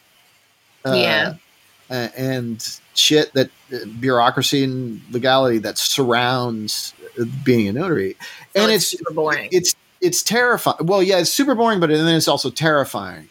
[0.85, 1.33] uh, Yeah.
[1.89, 8.15] and shit that uh, bureaucracy and legality that surrounds uh, being a notary
[8.55, 9.49] So and it's it's super boring.
[9.51, 10.77] it's it's terrifying.
[10.81, 13.29] Well, yeah, it's super boring, but then it's also terrifying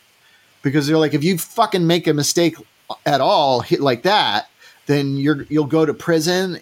[0.62, 2.56] because they're like, if you fucking make a mistake
[3.04, 4.48] at all hit like that,
[4.86, 6.60] then you're you'll go to prison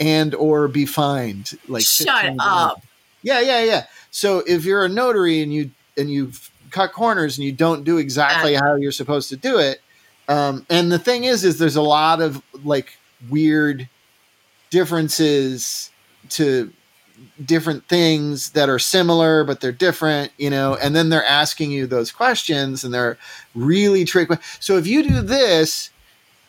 [0.00, 1.52] and or be fined.
[1.68, 2.82] Like Shut up.
[3.22, 3.86] Yeah, yeah, yeah.
[4.10, 6.32] So if you're a notary and you and you
[6.70, 9.80] cut corners and you don't do exactly how you're supposed to do it,
[10.28, 12.96] um, and the thing is, is there's a lot of like
[13.28, 13.88] weird
[14.70, 15.90] differences
[16.30, 16.72] to
[17.44, 21.86] different things that are similar but they're different you know and then they're asking you
[21.86, 23.16] those questions and they're
[23.54, 25.90] really tricky so if you do this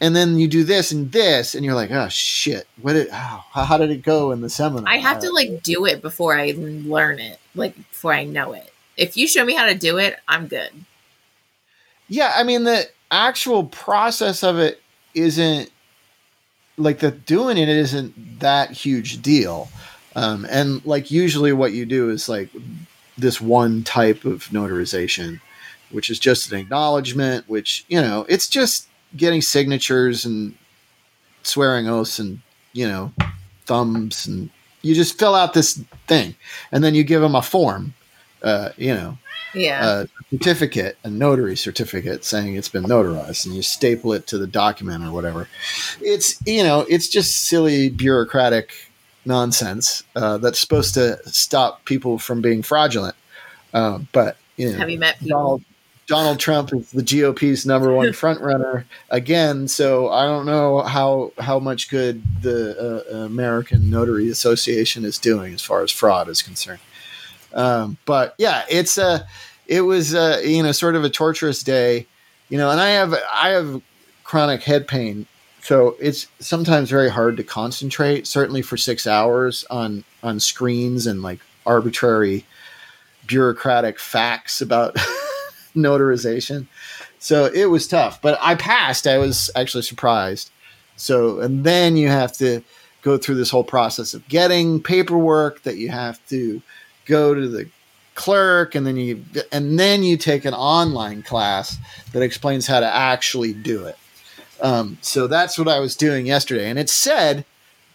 [0.02, 3.44] and then you do this and this and you're like oh shit what did how,
[3.52, 6.54] how did it go in the seminar I have to like do it before I
[6.58, 8.72] learn it, like before I know it.
[8.98, 10.70] If you show me how to do it, I'm good.
[12.08, 14.82] yeah i mean the actual process of it
[15.14, 15.72] isn't
[16.78, 19.70] like the doing it isn't that huge deal
[20.18, 22.50] um, and like usually what you do is like
[23.18, 25.40] this one type of notarization
[25.92, 30.56] which is just an acknowledgement which you know it's just getting signatures and
[31.44, 32.40] swearing oaths and
[32.74, 33.12] you know
[33.66, 34.50] thumbs and
[34.82, 36.36] you just fill out this thing
[36.72, 37.94] and then you give them a form
[38.44, 39.18] uh, you know
[39.54, 40.02] Yeah.
[40.02, 44.48] a certificate, a notary certificate saying it's been notarized, and you staple it to the
[44.48, 45.48] document or whatever.
[46.02, 48.74] It's you know, it's just silly bureaucratic
[49.24, 53.16] nonsense uh, that's supposed to stop people from being fraudulent.
[53.74, 55.38] Um, but you know, Have you met people?
[55.38, 55.64] Donald
[56.08, 59.68] Donald Trump is the GOP's number one front runner again.
[59.68, 65.54] So I don't know how how much good the uh, American Notary Association is doing
[65.54, 66.82] as far as fraud is concerned.
[67.54, 69.28] Um, but yeah, it's a
[69.68, 72.06] it was uh, you know sort of a torturous day,
[72.50, 73.82] you know, and I have I have
[74.24, 75.26] chronic head pain,
[75.62, 78.28] so it's sometimes very hard to concentrate.
[78.28, 82.46] Certainly for six hours on on screens and like arbitrary
[83.26, 84.96] bureaucratic facts about
[85.76, 86.68] notarization.
[87.20, 89.08] So it was tough, but I passed.
[89.08, 90.52] I was actually surprised.
[90.96, 92.62] So, and then you have to
[93.02, 96.62] go through this whole process of getting paperwork that you have to
[97.06, 97.70] go to the
[98.16, 101.78] clerk and then you and then you take an online class
[102.14, 103.98] that explains how to actually do it.
[104.62, 107.46] Um, so that's what I was doing yesterday, and it said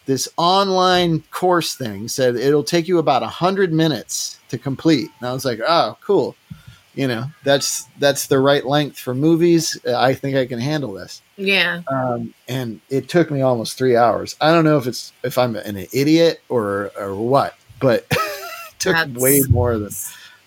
[0.06, 5.08] this online course thing said it'll take you about a hundred minutes to complete.
[5.20, 6.34] And I was like, oh, cool.
[6.94, 9.78] You know, that's that's the right length for movies.
[9.86, 11.22] I think I can handle this.
[11.36, 11.82] Yeah.
[11.86, 14.34] Um, and it took me almost three hours.
[14.40, 18.94] I don't know if it's if I'm an idiot or or what, but it took
[18.94, 19.90] That's- way more than.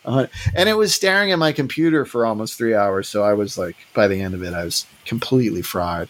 [0.05, 3.07] And it was staring at my computer for almost three hours.
[3.07, 6.09] So I was like, by the end of it, I was completely fried.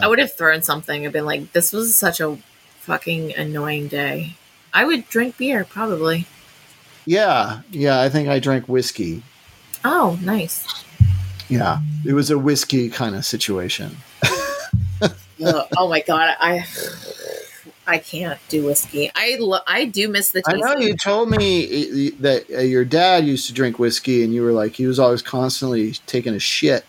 [0.00, 2.36] I would have thrown something and been like, this was such a
[2.80, 4.36] fucking annoying day.
[4.74, 6.26] I would drink beer, probably.
[7.10, 8.00] Yeah, yeah.
[8.00, 9.24] I think I drank whiskey.
[9.84, 10.64] Oh, nice.
[11.48, 13.96] Yeah, it was a whiskey kind of situation.
[15.02, 15.12] Ugh,
[15.76, 16.64] oh my god, I
[17.84, 19.10] I can't do whiskey.
[19.16, 20.64] I lo- I do miss the I taste.
[20.64, 24.32] know of- you told me uh, that uh, your dad used to drink whiskey, and
[24.32, 26.84] you were like he was always constantly taking a shit.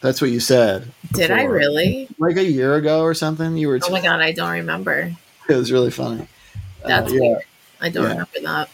[0.00, 0.90] That's what you said.
[1.12, 2.08] Did I really?
[2.18, 3.58] Like a year ago or something.
[3.58, 3.78] You were.
[3.82, 5.12] Oh my god, I don't remember.
[5.50, 6.26] it was really funny.
[6.82, 7.20] Uh, That's yeah.
[7.20, 7.42] weird.
[7.80, 8.10] I don't Yeah.
[8.10, 8.68] remember that.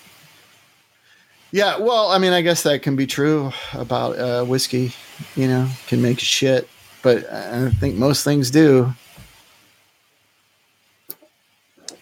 [1.52, 1.78] Yeah.
[1.78, 4.92] Well, I mean, I guess that can be true about uh, whiskey.
[5.36, 6.68] You know, can make shit,
[7.02, 8.92] but I think most things do.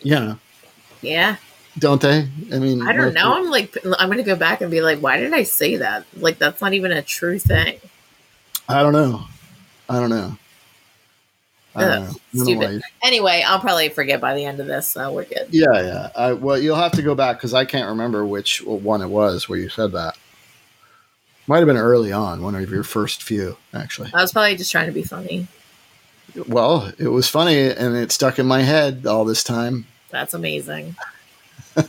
[0.03, 0.35] Yeah,
[1.01, 1.37] Yeah,
[1.79, 2.29] don't they?
[2.53, 3.35] I mean, I don't know.
[3.37, 6.05] I'm like, I'm gonna go back and be like, why did I say that?
[6.17, 7.81] Like, that's not even a true thing.
[8.69, 9.25] I don't know.
[9.89, 10.37] I don't know.
[11.77, 11.95] I Ugh, know.
[11.95, 12.83] I don't know stupid.
[13.03, 15.49] Anyway, I'll probably forget by the end of this, so we're good.
[15.51, 16.11] Yeah, yeah.
[16.17, 19.49] I, well, you'll have to go back because I can't remember which one it was
[19.49, 20.17] where you said that.
[21.47, 24.11] Might have been early on, one of your first few, actually.
[24.15, 25.47] I was probably just trying to be funny.
[26.49, 29.87] Well, it was funny and it stuck in my head all this time.
[30.11, 30.97] That's amazing.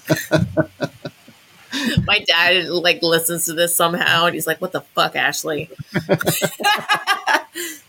[2.05, 5.69] My dad like listens to this somehow, and he's like, "What the fuck, Ashley?"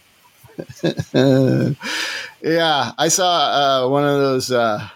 [2.42, 4.50] yeah, I saw uh, one of those.
[4.50, 4.88] Uh,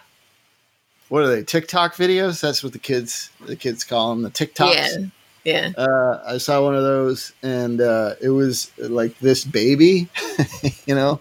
[1.09, 1.43] what are they?
[1.43, 2.41] TikTok videos?
[2.41, 4.23] That's what the kids the kids call them.
[4.23, 5.11] The TikToks.
[5.45, 5.83] Yeah, yeah.
[5.83, 10.09] uh, I saw one of those, and uh, it was like this baby,
[10.87, 11.21] you know,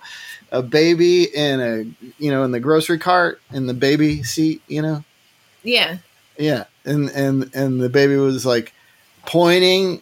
[0.52, 4.82] a baby in a you know in the grocery cart in the baby seat, you
[4.82, 5.04] know,
[5.64, 5.98] Yeah.
[6.38, 8.74] yeah, and and and the baby was like
[9.26, 10.02] pointing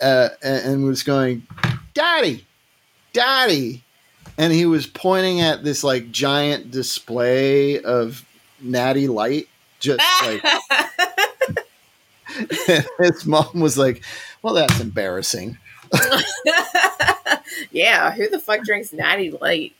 [0.00, 1.46] uh, and and was going,
[1.94, 2.46] "Daddy,
[3.16, 3.82] Daddy,"
[4.36, 8.24] and he was pointing at this like giant display of
[8.60, 9.48] natty light,
[9.80, 10.42] just like
[12.98, 14.04] his mom was like,
[14.42, 15.56] "Well, that's embarrassing."
[17.70, 18.10] yeah.
[18.12, 19.72] Who the fuck drinks Natty Light?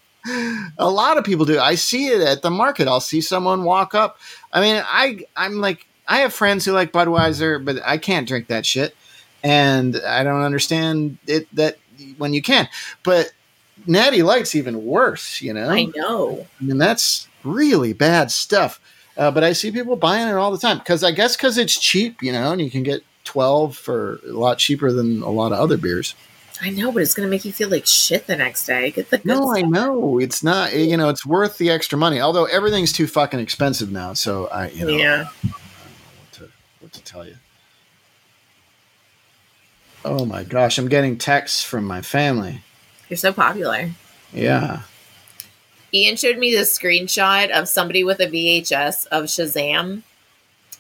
[0.79, 1.59] A lot of people do.
[1.59, 2.89] I see it at the market.
[2.89, 4.19] I'll see someone walk up.
[4.53, 8.49] I mean, I I'm like I have friends who like Budweiser, but I can't drink
[8.49, 8.97] that shit,
[9.43, 11.77] and I don't understand it that
[12.19, 12.69] when you can.
[13.03, 13.33] But
[13.87, 15.41] Natty Light's even worse.
[15.41, 16.47] You know, I know.
[16.61, 18.81] I mean, that's really bad stuff.
[19.17, 21.79] Uh, but I see people buying it all the time because I guess because it's
[21.79, 25.53] cheap, you know, and you can get twelve for a lot cheaper than a lot
[25.53, 26.15] of other beers.
[26.63, 28.91] I know, but it's gonna make you feel like shit the next day.
[28.91, 30.75] Get the No, I know it's not.
[30.75, 32.21] You know, it's worth the extra money.
[32.21, 35.25] Although everything's too fucking expensive now, so I, you know, Yeah.
[35.43, 36.49] what to,
[36.81, 37.37] what to tell you.
[40.07, 42.63] Oh my gosh, I'm getting texts from my family.
[43.09, 43.91] You're so popular.
[44.33, 44.83] Yeah,
[45.93, 50.03] Ian showed me this screenshot of somebody with a VHS of Shazam.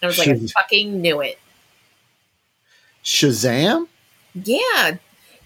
[0.02, 1.38] I was like, I fucking knew it.
[3.04, 3.88] Shazam.
[4.34, 4.96] Yeah.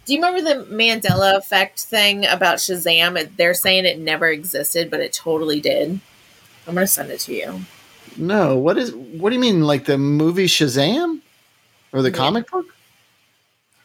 [0.04, 3.36] Do you remember the Mandela effect thing about Shazam?
[3.36, 6.00] They're saying it never existed, but it totally did.
[6.66, 7.60] I'm gonna send it to you.
[8.16, 8.92] No, what is?
[8.92, 9.62] What do you mean?
[9.62, 11.20] Like the movie Shazam,
[11.92, 12.16] or the Yeah.
[12.16, 12.66] comic book?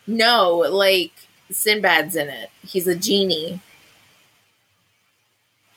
[0.08, 1.12] No, like
[1.52, 2.50] Sinbad's in it.
[2.66, 3.60] He's a genie.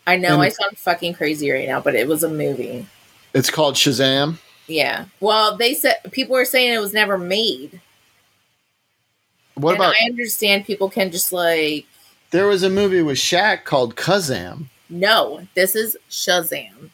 [0.07, 2.87] I know And- I sound fucking crazy right now, but it was a movie.
[3.35, 4.39] It's called Shazam.
[4.67, 5.07] Yeah.
[5.21, 7.81] Well, they said people were saying it was never made.
[9.55, 11.87] What and about I understand people can just like
[12.31, 14.67] there was a movie with Shaq called Kazam.
[14.91, 16.91] no, this is Shazam.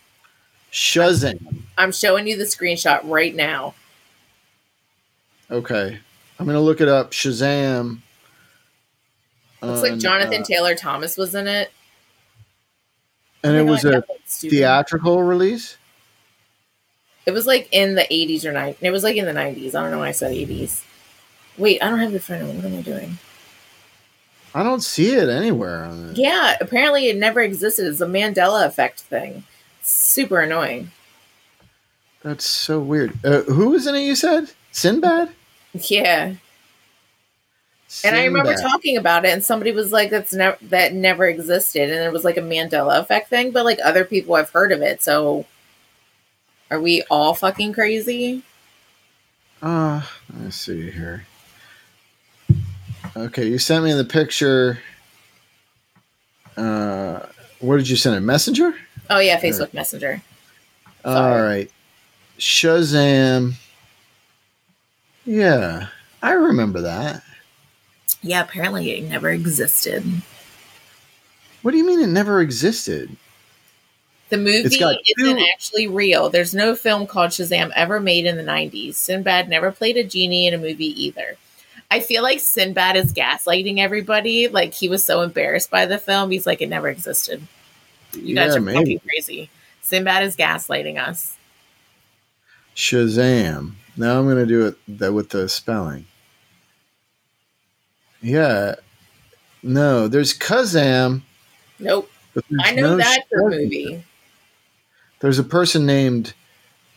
[0.72, 1.62] Shazam.
[1.78, 3.74] I'm showing you the screenshot right now.
[5.50, 5.98] Okay.
[6.38, 7.12] I'm gonna look it up.
[7.12, 8.00] Shazam.
[9.62, 11.72] Looks like Jonathan uh, Taylor Thomas was in it.
[13.42, 15.78] and it was a theatrical release.
[17.26, 18.76] It was like in the 80s or 90s.
[18.82, 19.74] It was like in the 90s.
[19.74, 20.84] I don't know why I said 80s.
[21.56, 22.56] Wait, I don't have the front of me.
[22.56, 23.18] What am I doing?
[24.54, 26.18] I don't see it anywhere on it.
[26.18, 27.86] Yeah, apparently it never existed.
[27.86, 29.44] It's a Mandela effect thing.
[29.82, 30.90] Super annoying.
[32.22, 33.24] That's so weird.
[33.24, 34.02] Uh, who was in it?
[34.02, 35.30] You said Sinbad.
[35.74, 36.34] Yeah.
[38.04, 38.70] And I remember Sinbad.
[38.72, 42.24] talking about it, and somebody was like, "That's never that never existed," and it was
[42.24, 43.52] like a Mandela effect thing.
[43.52, 45.46] But like other people have heard of it, so
[46.70, 48.42] are we all fucking crazy?
[49.62, 50.02] Uh,
[50.40, 51.26] let's see here.
[53.16, 54.80] Okay, you sent me the picture.
[56.56, 57.20] Uh,
[57.60, 58.20] what did you send it?
[58.20, 58.74] Messenger?
[59.08, 60.20] Oh yeah, Facebook Messenger.
[61.04, 61.42] All Sorry.
[61.42, 61.70] right.
[62.38, 63.54] Shazam.
[65.24, 65.88] Yeah,
[66.22, 67.22] I remember that.
[68.22, 70.04] Yeah, apparently it never existed.
[71.62, 73.16] What do you mean it never existed?
[74.30, 76.30] The movie isn't two- actually real.
[76.30, 78.94] There's no film called Shazam ever made in the 90s.
[78.94, 81.36] Sinbad never played a genie in a movie either.
[81.90, 84.48] I feel like Sinbad is gaslighting everybody.
[84.48, 86.30] Like he was so embarrassed by the film.
[86.30, 87.46] He's like, it never existed.
[88.12, 88.78] You guys yeah, are maybe.
[88.78, 89.50] fucking crazy.
[89.82, 91.36] Sinbad is gaslighting us.
[92.74, 93.72] Shazam.
[93.96, 96.06] Now I'm gonna do it that with the spelling.
[98.20, 98.74] Yeah.
[99.62, 101.22] No, there's Kazam.
[101.78, 102.10] Nope.
[102.34, 103.22] There's I know no a Shazam.
[103.32, 104.04] movie.
[105.20, 106.34] There's a person named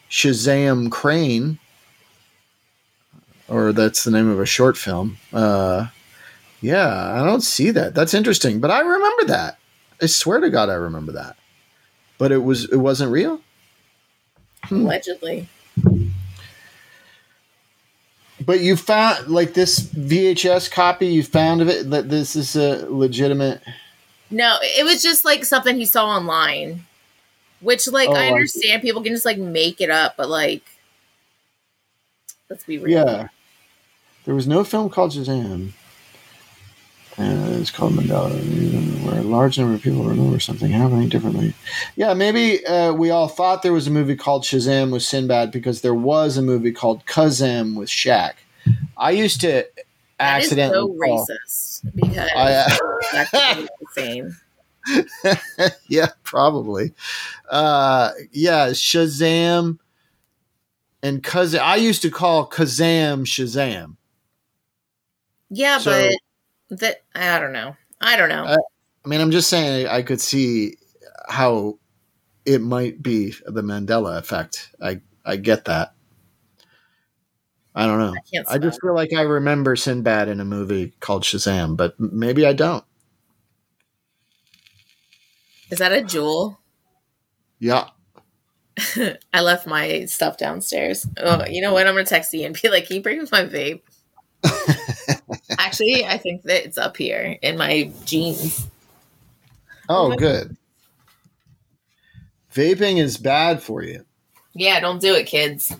[0.10, 1.60] Shazam Crane,
[3.48, 5.18] or that's the name of a short film.
[5.32, 5.88] Uh,
[6.62, 7.94] yeah, I don't see that.
[7.94, 9.60] That's interesting, but I remember that.
[10.02, 11.38] I swear to God, I remember that.
[12.18, 13.42] But it was it wasn't real.
[14.64, 14.82] Hmm.
[14.86, 15.48] Allegedly.
[18.46, 21.08] But you found like this VHS copy.
[21.08, 23.62] You found of it that this is a legitimate.
[24.30, 26.86] No, it was just like something he saw online.
[27.62, 30.64] Which like Oh, I understand people can just like make it up, but like
[32.50, 33.06] let's be real.
[33.06, 33.28] Yeah,
[34.26, 35.72] there was no film called Shazam.
[37.20, 38.30] And it's called Mandela,
[39.04, 41.56] where a large number of people remember something happening differently.
[41.96, 45.82] Yeah, maybe uh, we all thought there was a movie called Shazam with Sinbad because
[45.82, 48.34] there was a movie called Kazam with Shaq.
[48.98, 49.48] I used to
[50.20, 54.38] That is accidentally so call- racist because I, uh, the same.
[55.90, 56.94] yeah, probably.
[57.50, 59.80] Uh, yeah, Shazam
[61.02, 61.60] and Kazam.
[61.62, 63.96] I used to call Kazam Shazam.
[65.50, 66.12] Yeah, So- but
[66.70, 67.76] that I don't know.
[68.02, 68.46] I don't know.
[68.46, 68.58] Uh,
[69.06, 70.78] I mean, I'm just saying I could see
[71.28, 71.80] how
[72.46, 74.72] it might be the Mandela effect.
[74.82, 75.94] I I get that.
[77.76, 78.16] I don't know.
[78.48, 82.46] I I just feel like I remember Sinbad in a movie called Shazam, but maybe
[82.46, 82.84] I don't.
[85.70, 86.60] Is that a jewel?
[87.60, 87.90] Yeah.
[89.34, 91.06] I left my stuff downstairs.
[91.18, 91.88] Oh, you know what?
[91.88, 93.82] I'm gonna text you and be like, "Can you bring me my vape?"
[95.68, 98.68] Actually, I think that it's up here in my jeans.
[99.90, 100.56] Oh, good.
[102.54, 104.06] Vaping is bad for you.
[104.54, 105.76] Yeah, don't do it, kids.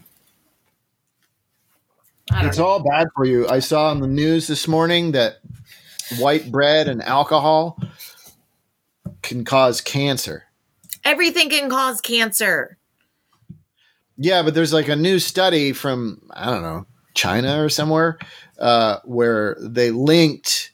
[2.34, 2.66] It's know.
[2.66, 3.48] all bad for you.
[3.48, 5.38] I saw on the news this morning that
[6.20, 7.80] white bread and alcohol
[9.22, 10.44] can cause cancer.
[11.06, 12.78] Everything can cause cancer.
[14.18, 16.86] Yeah, but there's like a new study from I don't know
[17.18, 18.18] China or somewhere
[18.60, 20.72] uh, where they linked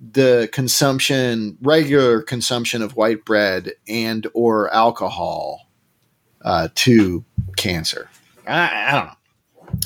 [0.00, 5.68] the consumption, regular consumption of white bread and or alcohol
[6.42, 7.24] uh, to
[7.56, 8.08] cancer.
[8.46, 9.78] I, I don't know.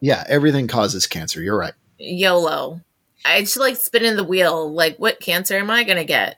[0.00, 1.42] Yeah, everything causes cancer.
[1.42, 1.74] You're right.
[1.98, 2.80] YOLO.
[3.24, 4.72] I just like spinning the wheel.
[4.72, 6.36] Like, what cancer am I gonna get?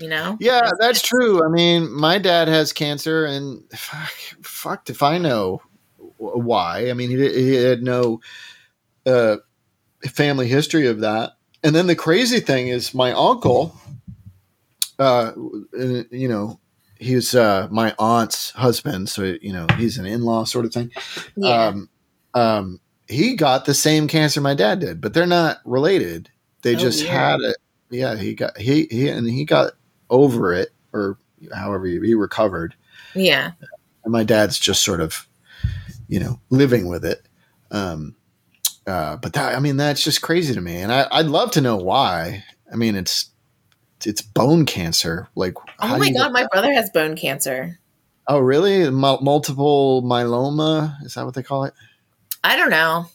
[0.00, 0.36] You know?
[0.40, 1.44] Yeah, that's true.
[1.44, 4.10] I mean, my dad has cancer, and fuck,
[4.42, 5.62] fucked if I know
[6.20, 6.90] why.
[6.90, 8.20] I mean, he, he had no
[9.06, 9.36] uh,
[10.08, 11.32] family history of that.
[11.62, 13.74] And then the crazy thing is, my uncle,
[14.98, 15.32] uh,
[16.10, 16.58] you know,
[16.98, 20.90] he's uh, my aunt's husband, so you know, he's an in-law sort of thing.
[21.36, 21.66] Yeah.
[21.66, 21.88] Um,
[22.34, 26.30] um, he got the same cancer my dad did, but they're not related.
[26.62, 27.14] They Oh, just weird.
[27.14, 27.56] had it.
[27.90, 29.72] Yeah, he got he he and he got
[30.10, 31.18] over it, or
[31.54, 32.74] however he, he recovered.
[33.14, 33.52] yeah.
[34.04, 35.26] And my dad's just sort of,
[36.10, 37.26] you know, living with it.
[37.70, 38.16] Um,
[38.86, 41.60] uh, but that, I mean, that's just crazy to me, and I, I'd love to
[41.60, 42.44] know why.
[42.70, 43.30] I mean, it's
[44.04, 45.28] it's bone cancer.
[45.34, 47.78] Like, oh my god, my brother has bone cancer.
[48.26, 48.82] Oh, really?
[48.82, 51.02] M- multiple myeloma?
[51.04, 51.74] Is that what they call it?
[52.42, 53.06] I don't know.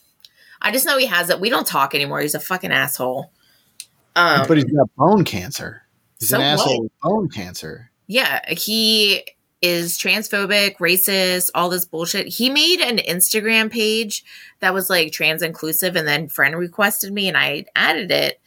[0.61, 1.39] I just know he has it.
[1.39, 2.21] We don't talk anymore.
[2.21, 3.31] He's a fucking asshole.
[4.15, 5.83] Um, but he's got bone cancer.
[6.19, 6.83] He's so an asshole what?
[6.83, 7.91] with bone cancer.
[8.07, 9.23] yeah, he
[9.61, 12.27] is transphobic, racist, all this bullshit.
[12.27, 14.23] He made an Instagram page
[14.59, 18.39] that was like trans inclusive and then friend requested me and I added it.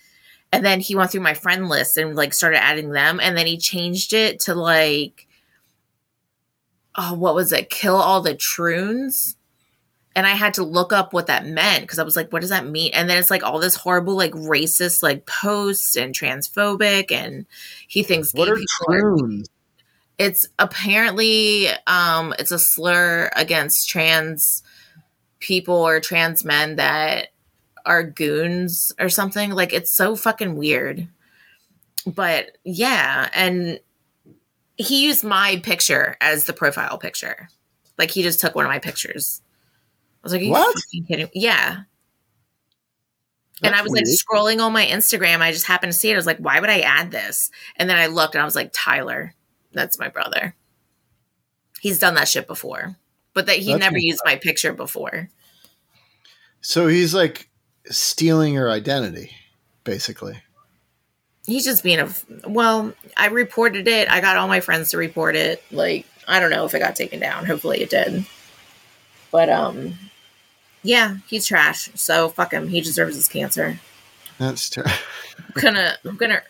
[0.53, 3.47] And then he went through my friend list and like started adding them and then
[3.47, 5.27] he changed it to like
[7.01, 7.71] oh, what was it?
[7.71, 9.37] Kill all the troons.
[10.17, 12.51] And I had to look up what that meant because I was like, what does
[12.51, 12.91] that mean?
[12.93, 17.13] And then it's like all this horrible, like racist, like posts and transphobic.
[17.13, 17.47] And
[17.87, 19.47] he thinks What gay are people are- troons?
[20.19, 24.62] It's apparently um it's a slur against trans
[25.39, 27.29] people or trans men that
[27.87, 31.09] are goons or something like it's so fucking weird
[32.07, 33.81] but yeah and
[34.77, 37.49] he used my picture as the profile picture
[37.97, 39.41] like he just took one of my pictures
[40.23, 40.75] i was like are you What?
[40.75, 41.83] fucking kidding yeah
[43.62, 45.41] and I That's was like scrolling on my Instagram.
[45.41, 46.12] I just happened to see it.
[46.12, 47.51] I was like, why would I add this?
[47.75, 49.35] And then I looked and I was like, Tyler,
[49.73, 50.55] that's my brother.
[51.81, 52.97] He's done that shit before,
[53.35, 55.31] but that he That's never used my picture before.
[56.61, 57.49] So he's like
[57.87, 59.31] stealing your identity,
[59.85, 60.43] basically.
[61.47, 62.09] He's just being a
[62.47, 62.93] well.
[63.16, 64.11] I reported it.
[64.11, 65.62] I got all my friends to report it.
[65.71, 67.47] Like I don't know if it got taken down.
[67.47, 68.27] Hopefully it did.
[69.31, 69.95] But um,
[70.83, 71.89] yeah, he's trash.
[71.95, 72.69] So fuck him.
[72.69, 73.79] He deserves his cancer.
[74.39, 74.93] That's terrible.
[75.39, 76.43] I'm gonna I'm gonna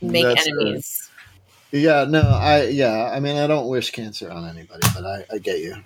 [0.00, 1.10] make That's, uh, enemies.
[1.74, 2.04] Yeah.
[2.04, 3.10] No, I yeah.
[3.12, 5.76] I mean, I don't wish cancer on anybody, but I, I get you.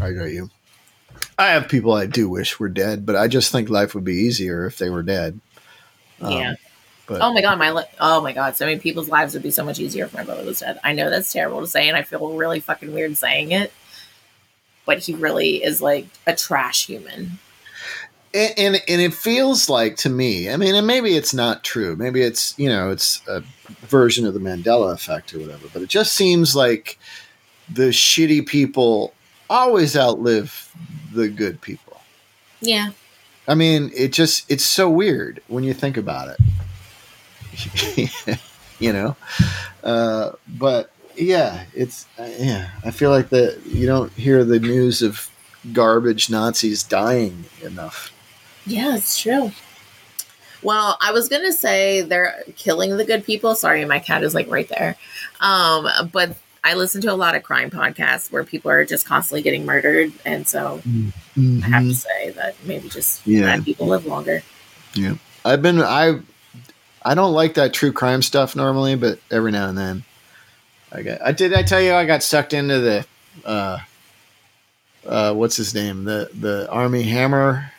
[0.00, 0.50] I get you.
[1.38, 4.14] I have people I do wish were dead, but I just think life would be
[4.14, 5.40] easier if they were dead.
[6.20, 6.54] Um, yeah.
[7.06, 9.50] but Oh my god, my li- oh my god, so many people's lives would be
[9.50, 10.78] so much easier if my brother was dead.
[10.84, 13.72] I know that's terrible to say, and I feel really fucking weird saying it,
[14.84, 17.38] but he really is like a trash human.
[18.34, 21.96] And, and and it feels like to me i mean and maybe it's not true.
[21.96, 23.42] Maybe it's you know it's a
[23.86, 26.98] version of the mandela effect or whatever but it just seems like
[27.68, 29.12] the shitty people
[29.50, 30.74] always outlive
[31.12, 32.00] the good people.
[32.60, 32.90] Yeah,
[33.46, 36.40] i mean it just it's so weird when you think about it.
[38.80, 39.16] You know?
[39.82, 45.02] Uh, but yeah it's uh, yeah i feel like that you don't hear the news
[45.02, 45.28] of
[45.72, 48.12] garbage nazis dying enough
[48.68, 49.50] yeah, it's true.
[50.62, 53.54] Well, I was gonna say they're killing the good people.
[53.54, 54.96] Sorry, my cat is like right there.
[55.40, 59.42] Um, but I listen to a lot of crime podcasts where people are just constantly
[59.42, 60.82] getting murdered, and so
[61.36, 63.30] I have to say that maybe just Mm-hmm.
[63.30, 63.56] Yeah.
[63.56, 64.42] bad people live longer.
[64.94, 65.14] Yeah,
[65.44, 66.18] I've been I
[67.04, 70.04] I don't like that true crime stuff normally, but every now and then
[70.90, 73.06] I get I did I tell you I got sucked into the
[73.44, 73.78] uh
[75.06, 76.02] uh what's his name?
[76.04, 77.70] The the Armie Hammer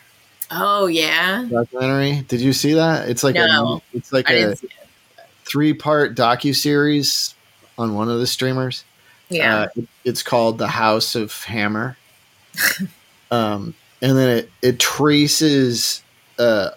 [0.50, 2.22] Oh yeah, documentary.
[2.28, 3.08] Did you see that?
[3.08, 3.80] It's like No.
[3.92, 4.60] a it's like I a it.
[5.44, 7.34] three part docu series
[7.78, 8.84] on one of the streamers.
[9.28, 9.56] Yeah.
[9.60, 11.96] Uh, it- it's called The House of Hammer.
[13.30, 16.02] um, and then it, it traces
[16.38, 16.70] uh,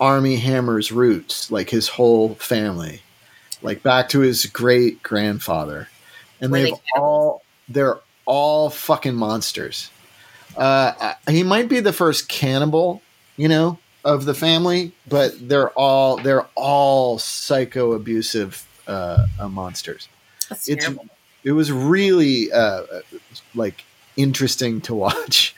[0.00, 3.02] Armie Hammer's roots, like his whole family,
[3.62, 5.88] like back to his great grandfather.
[6.40, 9.90] And Were they they've all, they're all fucking monsters.
[10.56, 13.00] Uh, he might be the first cannibal,
[13.42, 20.08] you know, of the family, but they're all, they're all psycho abusive uh, uh, monsters
[20.48, 21.06] That's it's- terrible.
[21.44, 22.82] it was really uh,
[23.54, 23.84] like
[24.16, 25.54] interesting to watch.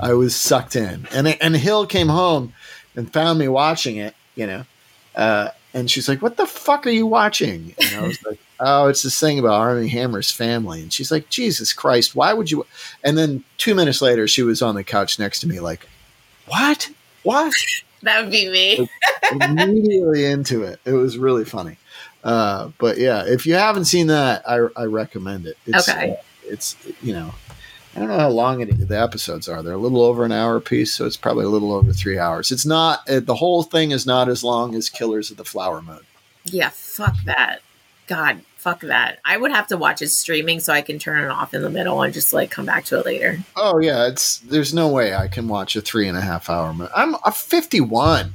[0.00, 2.52] I was sucked in, and and Hill came home
[2.96, 4.14] and found me watching it.
[4.36, 4.62] You know,
[5.16, 8.88] uh, and she's like, "What the fuck are you watching?" And I was like, "Oh,
[8.88, 12.64] it's this thing about Armie Hammer's family." And she's like, "Jesus Christ, why would you?"
[13.04, 15.88] And then two minutes later, she was on the couch next to me, like,
[16.46, 16.90] "What?
[17.22, 17.52] What?"
[18.02, 18.88] That would be me.
[19.40, 20.78] immediately into it.
[20.84, 21.76] It was really funny.
[22.22, 25.56] Uh, but yeah, if you haven't seen that, I, I recommend it.
[25.66, 26.12] It's, Okay.
[26.12, 27.34] uh, it's you know,
[27.96, 29.64] I don't know how long it, the episodes are.
[29.64, 32.52] They're a little over an hour piece, so it's probably a little over three hours.
[32.52, 35.82] It's not uh, the whole thing is not as long as Killers of the Flower
[35.82, 36.00] Moon.
[36.44, 37.62] Yeah, fuck that.
[38.06, 39.18] God, fuck that.
[39.24, 41.70] I would have to watch it streaming so I can turn it off in the
[41.70, 43.38] middle and just like come back to it later.
[43.56, 46.72] Oh yeah, it's there's no way I can watch a three and a half hour.
[46.74, 48.34] Mo- I'm a 51.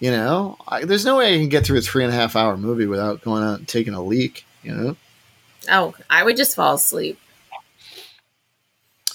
[0.00, 2.34] You know, I, there's no way I can get through a three and a half
[2.34, 4.44] hour movie without going out and taking a leak.
[4.64, 4.96] You know.
[5.70, 7.20] Oh, I would just fall asleep.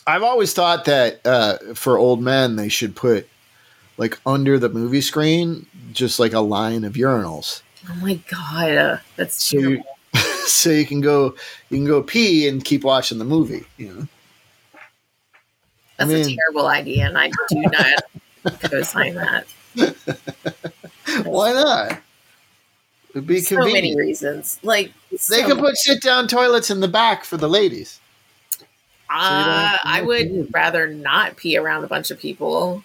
[0.05, 3.27] I've always thought that uh, for old men, they should put
[3.97, 7.61] like under the movie screen, just like a line of urinals.
[7.89, 9.83] Oh my god, uh, that's So you,
[10.53, 11.35] so you can go,
[11.69, 13.65] you can go pee and keep watching the movie.
[13.77, 14.07] You know,
[15.99, 19.47] I That's a terrible idea, and I do not co-sign that.
[21.25, 21.99] why not?
[23.11, 24.59] It'd be so many reasons.
[24.63, 24.91] Like
[25.29, 27.99] They can put sit down toilets in the back for the ladies.
[29.09, 30.49] Uh, I would it.
[30.51, 32.83] rather not pee around a bunch of people.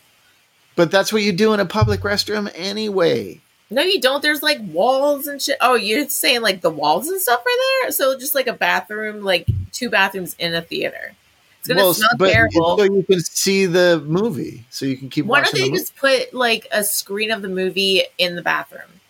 [0.77, 3.41] But that's what you do in a public restroom anyway.
[3.73, 4.23] No, you don't.
[4.23, 5.57] There's like walls and shit.
[5.61, 7.91] Oh, you're saying like the walls and stuff are there?
[7.91, 11.13] So just like a bathroom, like two bathrooms in a theater.
[11.61, 12.77] It's gonna Well, smell but terrible.
[12.77, 15.43] so you can see the movie, so you can keep watching.
[15.45, 19.01] Why don't they the just put like a screen of the movie in the bathroom?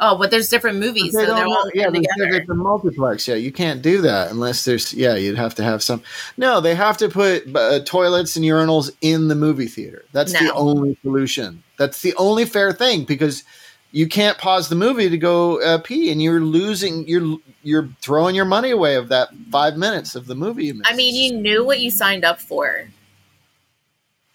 [0.00, 2.36] Oh, but there's different movies, They so they're all yeah, in they said together.
[2.42, 3.26] it's a multiplex.
[3.26, 4.94] Yeah, you can't do that unless there's.
[4.94, 6.02] Yeah, you'd have to have some.
[6.36, 10.04] No, they have to put uh, toilets and urinals in the movie theater.
[10.12, 11.64] That's the only solution.
[11.78, 13.42] That's the only fair thing because
[13.90, 17.08] you can't pause the movie to go uh, pee, and you're losing.
[17.08, 20.66] You're you're throwing your money away of that five minutes of the movie.
[20.66, 22.86] You I mean, you knew what you signed up for.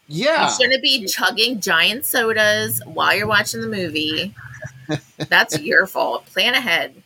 [0.07, 4.35] yeah, You shouldn't be chugging giant sodas while you're watching the movie.
[5.17, 6.25] That's your fault.
[6.27, 7.01] Plan ahead.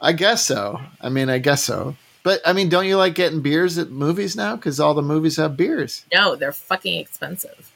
[0.00, 0.80] I guess so.
[1.00, 1.96] I mean, I guess so.
[2.22, 4.56] But I mean, don't you like getting beers at movies now?
[4.56, 6.04] Because all the movies have beers.
[6.12, 7.70] No, they're fucking expensive.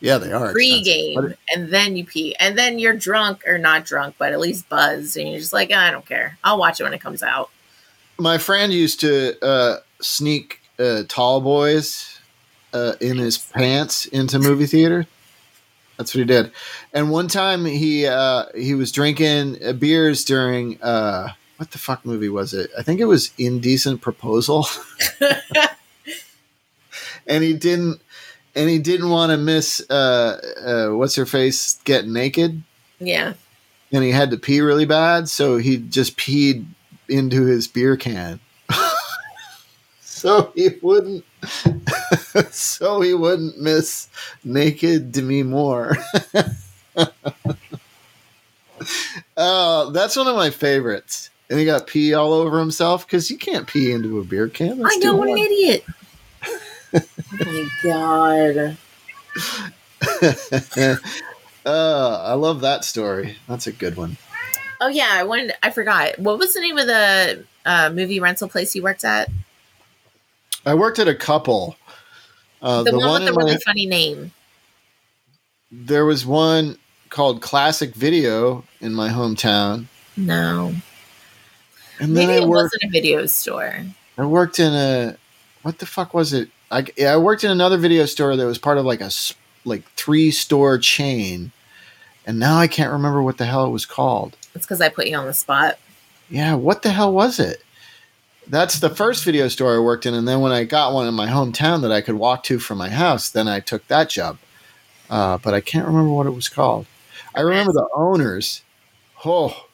[0.00, 0.52] Yeah, they are.
[0.52, 4.68] Pre-game, and then you pee, and then you're drunk or not drunk, but at least
[4.68, 6.36] buzzed, and you're just like, I don't care.
[6.44, 7.48] I'll watch it when it comes out.
[8.18, 12.20] my friend used to uh, sneak uh, tall boys
[12.74, 15.06] uh, in his pants into movie theater.
[15.96, 16.50] That's what he did.
[16.92, 22.04] And one time he uh, he was drinking uh, beers during uh, what the fuck
[22.04, 22.70] movie was it?
[22.76, 24.66] I think it was Indecent Proposal.
[27.26, 28.00] and he didn't
[28.54, 32.62] and he didn't want to miss uh, uh, what's her face get naked
[33.00, 33.34] Yeah.
[33.92, 36.66] and he had to pee really bad, so he just peed
[37.08, 38.40] into his beer can.
[40.24, 41.22] So he wouldn't
[42.50, 44.08] so he wouldn't miss
[44.42, 45.98] naked Demi Moore.
[49.36, 51.28] Oh, that's one of my favorites.
[51.50, 54.78] And he got pee all over himself because you can't pee into a beer can.
[54.78, 55.84] That's I know, what an idiot.
[56.94, 57.00] oh
[57.44, 58.78] my god.
[61.66, 63.36] uh, I love that story.
[63.46, 64.16] That's a good one.
[64.80, 65.52] Oh yeah, I wanted.
[65.62, 66.18] I forgot.
[66.18, 69.28] What was the name of the uh, movie rental place you worked at?
[70.66, 71.76] I worked at a couple.
[72.62, 74.32] Uh, the, the, one, one, with in the really my, funny name.
[75.70, 76.78] there was one
[77.10, 79.86] called Classic Video in my hometown,
[80.16, 80.74] No,
[82.00, 82.74] and then maybe I it worked.
[82.74, 83.84] wasn't a video store.
[84.16, 85.16] I worked in a
[85.62, 86.48] what the fuck was it?
[86.70, 89.10] I yeah, I worked in another video store that was part of like a
[89.64, 91.52] like three store chain,
[92.26, 94.36] and now I can't remember what the hell it was called.
[94.54, 95.78] It's because I put you on the spot.
[96.30, 97.62] Yeah, what the hell was it?
[98.46, 101.14] That's the first video store I worked in, and then when I got one in
[101.14, 104.38] my hometown that I could walk to from my house, then I took that job.
[105.08, 106.86] Uh, but I can't remember what it was called.
[107.34, 108.62] I remember the owners.
[109.24, 109.66] Oh,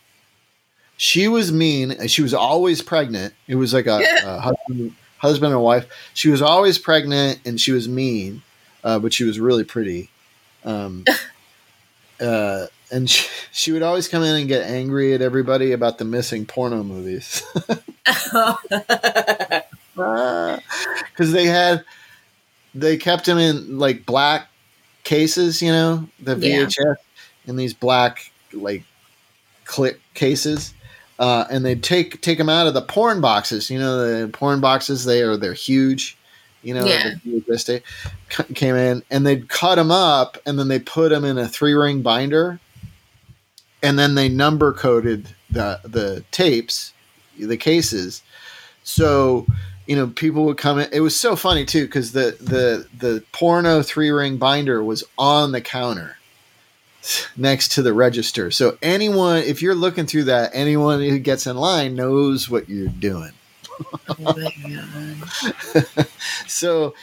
[0.96, 2.06] she was mean.
[2.08, 3.34] She was always pregnant.
[3.48, 5.86] It was like a, a husband, husband and wife.
[6.14, 8.42] She was always pregnant, and she was mean,
[8.84, 10.10] uh, but she was really pretty.
[10.64, 11.04] Um,
[12.20, 16.04] uh, and she, she would always come in and get angry at everybody about the
[16.04, 17.42] missing porno movies
[19.94, 21.84] because they had
[22.74, 24.48] they kept them in like black
[25.04, 26.64] cases you know the Yeah.
[26.66, 26.96] vhs
[27.46, 28.84] in these black like
[29.64, 30.74] click cases
[31.18, 34.60] uh, and they'd take take them out of the porn boxes you know the porn
[34.60, 36.16] boxes they are they're huge
[36.62, 37.14] you know Yeah.
[38.54, 41.74] came in and they'd cut them up and then they put them in a three
[41.74, 42.58] ring binder
[43.82, 46.92] and then they number coded the the tapes
[47.46, 48.22] the cases.
[48.82, 49.46] So
[49.86, 53.24] you know people would come in it was so funny too because the the the
[53.32, 56.16] porno three ring binder was on the counter
[57.36, 58.50] next to the register.
[58.50, 62.88] So anyone if you're looking through that anyone who gets in line knows what you're
[62.88, 63.32] doing.
[64.08, 64.50] Oh
[66.46, 66.94] so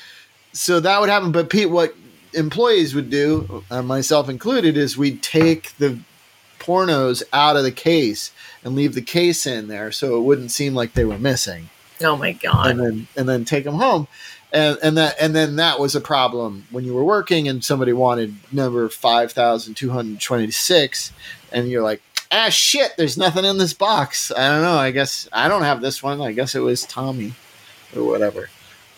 [0.54, 1.32] so that would happen.
[1.32, 1.96] But Pete, what
[2.34, 6.00] employees would do uh, myself included is we'd take the
[6.68, 8.32] pornos out of the case
[8.64, 11.70] and leave the case in there so it wouldn't seem like they were missing
[12.04, 12.68] Oh my god.
[12.72, 14.08] and then and then take them home
[14.54, 17.94] and and that and then that was a problem when you were working and somebody
[17.94, 18.88] wanted number
[19.96, 21.14] 5226
[21.52, 22.02] and you're like
[22.32, 25.82] ah shit there's nothing in this box i don't know i guess i don't have
[25.82, 27.34] this one i guess it was tommy
[27.96, 28.50] or whatever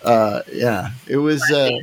[0.02, 1.42] Uh, yeah, it was.
[1.52, 1.78] Uh,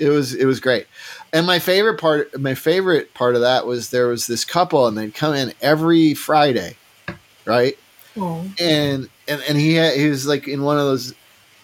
[0.00, 0.88] it was it was great.
[1.32, 4.98] And my favorite part, my favorite part of that was there was this couple, and
[4.98, 6.76] they'd come in every Friday,
[7.44, 7.78] right?
[8.16, 11.14] Oh, And and and he had, he was like in one of those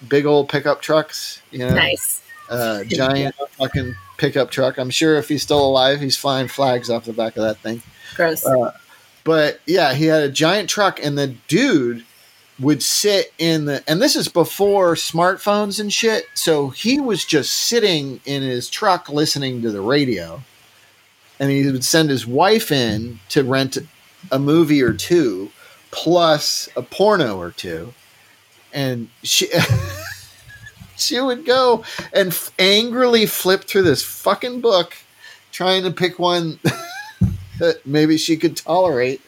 [0.08, 2.22] big old pickup trucks, you know, nice.
[2.48, 4.78] uh, giant fucking pickup truck.
[4.78, 7.82] I'm sure if he's still alive, he's flying flags off the back of that thing.
[8.14, 8.46] Gross.
[8.46, 8.72] Uh,
[9.24, 12.04] but yeah, he had a giant truck, and the dude
[12.58, 16.26] would sit in the, and this is before smartphones and shit.
[16.34, 20.42] So he was just sitting in his truck listening to the radio,
[21.38, 23.78] and he would send his wife in to rent
[24.32, 25.50] a movie or two,
[25.90, 27.92] plus a porno or two,
[28.72, 29.48] and she.
[30.96, 34.96] She would go and f- angrily flip through this fucking book,
[35.52, 36.58] trying to pick one
[37.58, 39.20] that maybe she could tolerate.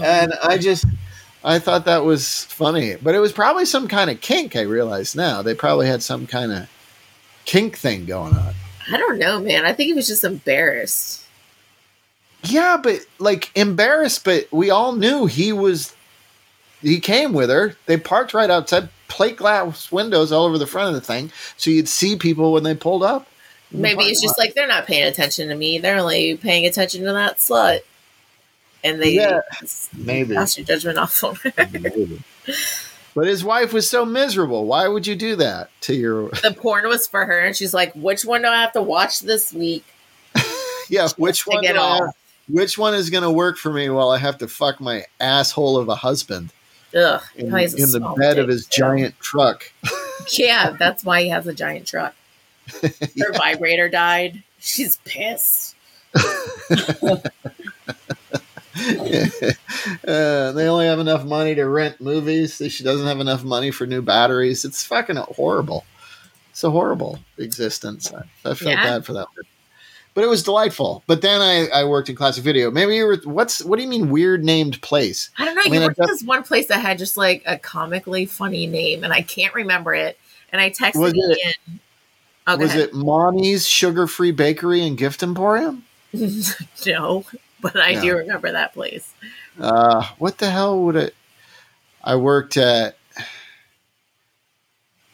[0.00, 0.84] And I just,
[1.44, 2.96] I thought that was funny.
[2.96, 5.42] But it was probably some kind of kink, I realize now.
[5.42, 6.68] They probably had some kind of
[7.44, 8.54] kink thing going on.
[8.90, 9.64] I don't know, man.
[9.64, 11.24] I think he was just embarrassed.
[12.44, 15.94] Yeah, but like embarrassed, but we all knew he was,
[16.80, 17.76] he came with her.
[17.86, 21.32] They parked right outside, plate glass windows all over the front of the thing.
[21.56, 23.26] So you'd see people when they pulled up.
[23.70, 24.44] Maybe it's just lot.
[24.44, 25.78] like they're not paying attention to me.
[25.78, 27.80] They're only paying attention to that slut.
[28.84, 29.40] And they Yeah,
[29.96, 30.34] maybe.
[30.34, 31.52] pass your judgment off on her.
[33.14, 34.64] But his wife was so miserable.
[34.66, 36.28] Why would you do that to your?
[36.42, 39.20] the porn was for her, and she's like, "Which one do I have to watch
[39.20, 39.84] this week?"
[40.88, 41.62] Yeah, which one?
[41.62, 42.00] get off.
[42.00, 42.14] have-
[42.48, 45.76] which one is going to work for me while I have to fuck my asshole
[45.76, 46.50] of a husband
[46.96, 48.80] Ugh, in, in the bed of his too.
[48.82, 49.70] giant truck?
[50.30, 52.14] Yeah, that's why he has a giant truck.
[52.82, 54.42] Her vibrator died.
[54.60, 55.74] She's pissed.
[60.06, 62.60] uh, they only have enough money to rent movies.
[62.68, 64.64] She doesn't have enough money for new batteries.
[64.64, 65.84] It's fucking horrible.
[66.50, 68.12] It's a horrible existence.
[68.12, 68.84] I, I felt Yeah.
[68.84, 69.26] bad for that.
[70.14, 71.04] But it was delightful.
[71.06, 72.70] But then I, I worked in classic video.
[72.72, 73.18] Maybe you were.
[73.24, 75.30] What's what do you mean weird named place?
[75.38, 75.62] I don't know.
[75.62, 78.26] I You mean, I worked at this one place that had just like a comically
[78.26, 80.18] funny name, and I can't remember it.
[80.50, 81.56] And I texted Was it-.
[82.48, 82.80] Oh, was ahead.
[82.88, 85.84] it Mommy's Sugar Free Bakery and Gift Emporium?
[86.86, 87.24] no,
[87.60, 88.02] but I No.
[88.02, 89.12] do remember that place.
[89.60, 91.14] Uh, what the hell would it?
[92.02, 92.96] I worked at.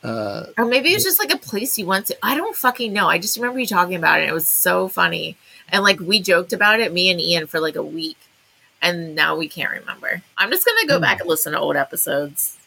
[0.02, 2.16] Uh, Or maybe it was just like a place you went to.
[2.22, 3.08] I don't fucking know.
[3.08, 4.28] I just remember you talking about it.
[4.28, 5.36] It was so funny.
[5.70, 8.18] And like we joked about it, me and Ian, for like a week.
[8.82, 10.20] And now we can't remember.
[10.36, 11.02] I'm just going to go Hmm.
[11.02, 12.58] back and listen to old episodes.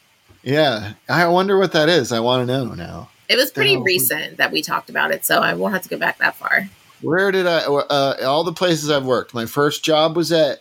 [0.43, 2.11] yeah, I wonder what that is.
[2.11, 3.09] I want to know now.
[3.29, 5.23] It was pretty recent that we talked about it.
[5.25, 6.69] So I won't have to go back that far.
[7.01, 7.59] Where did I?
[7.59, 9.33] Uh, all the places I've worked.
[9.33, 10.59] My first job was at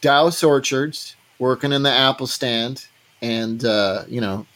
[0.00, 2.86] Dowse Orchards, working in the apple stand,
[3.22, 4.46] and uh, you know,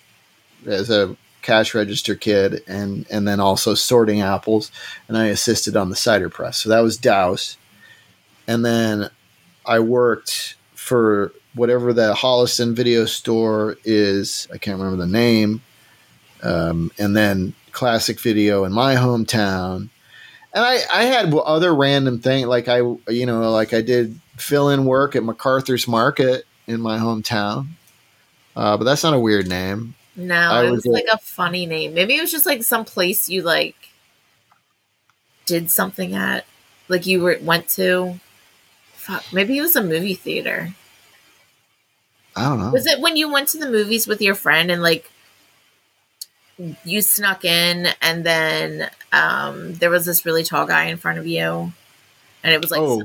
[0.66, 4.72] as a cash register kid, and and then also sorting apples,
[5.08, 6.58] and I assisted on the cider press.
[6.58, 7.56] So that was Dowse,
[8.48, 9.08] and then
[9.64, 14.48] I worked for whatever the Holliston video store is.
[14.52, 15.62] I can't remember the name.
[16.42, 19.90] Um, and then classic video in my hometown
[20.55, 24.68] and I, I had other random thing like I you know like I did fill
[24.68, 27.68] in work at MacArthur's Market in my hometown,
[28.57, 29.94] uh, but that's not a weird name.
[30.14, 31.94] No, I it was was like a funny name.
[31.94, 33.76] Maybe it was just like some place you like
[35.46, 36.44] did something at,
[36.88, 38.20] like you were went to.
[38.94, 40.74] Fuck, maybe it was a movie theater.
[42.36, 42.70] I don't know.
[42.70, 45.11] Was it when you went to the movies with your friend and like
[46.84, 51.26] you snuck in and then um there was this really tall guy in front of
[51.26, 51.72] you
[52.44, 53.03] and it was like oh,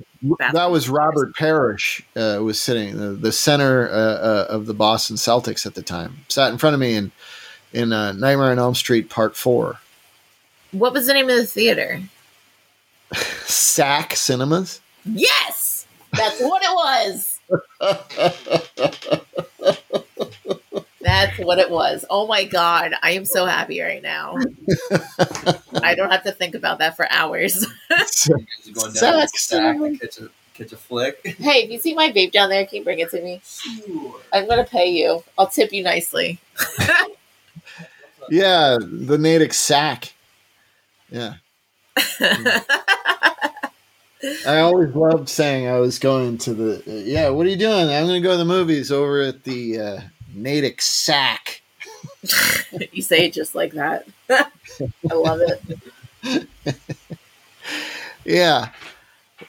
[0.52, 2.02] that was Robert Parish.
[2.16, 6.26] Uh, was sitting the, the center uh, uh, of the Boston Celtics at the time.
[6.28, 7.12] Sat in front of me in
[7.74, 9.80] in uh, Nightmare on Elm Street Part Four.
[10.72, 12.02] what was the name of the theater?
[13.14, 14.82] Sack Cinemas.
[15.06, 17.40] Yes, that's what it was.
[21.18, 22.06] That's what it was.
[22.12, 24.38] Oh my god, I am so happy right now.
[25.82, 27.56] I don't have to think about that for hours.
[28.00, 31.26] Is it going down to the stack and catch a, catch a flick?
[31.26, 33.42] hey, if you see my vape down there, can you bring it to me?
[33.44, 34.16] Sure.
[34.32, 35.24] I'm gonna pay you.
[35.40, 36.40] I'll tip you nicely.
[38.30, 40.14] yeah, the Natick Sack.
[41.10, 41.34] Yeah.
[44.46, 46.84] I always loved saying I was going to the.
[46.88, 47.90] Uh, yeah, what are you doing?
[47.90, 50.00] I'm going to go to the movies over at the uh,
[50.38, 51.62] Natick Sack.
[52.92, 54.08] you say it just like that.
[54.30, 56.48] I love it.
[58.28, 58.72] Yeah,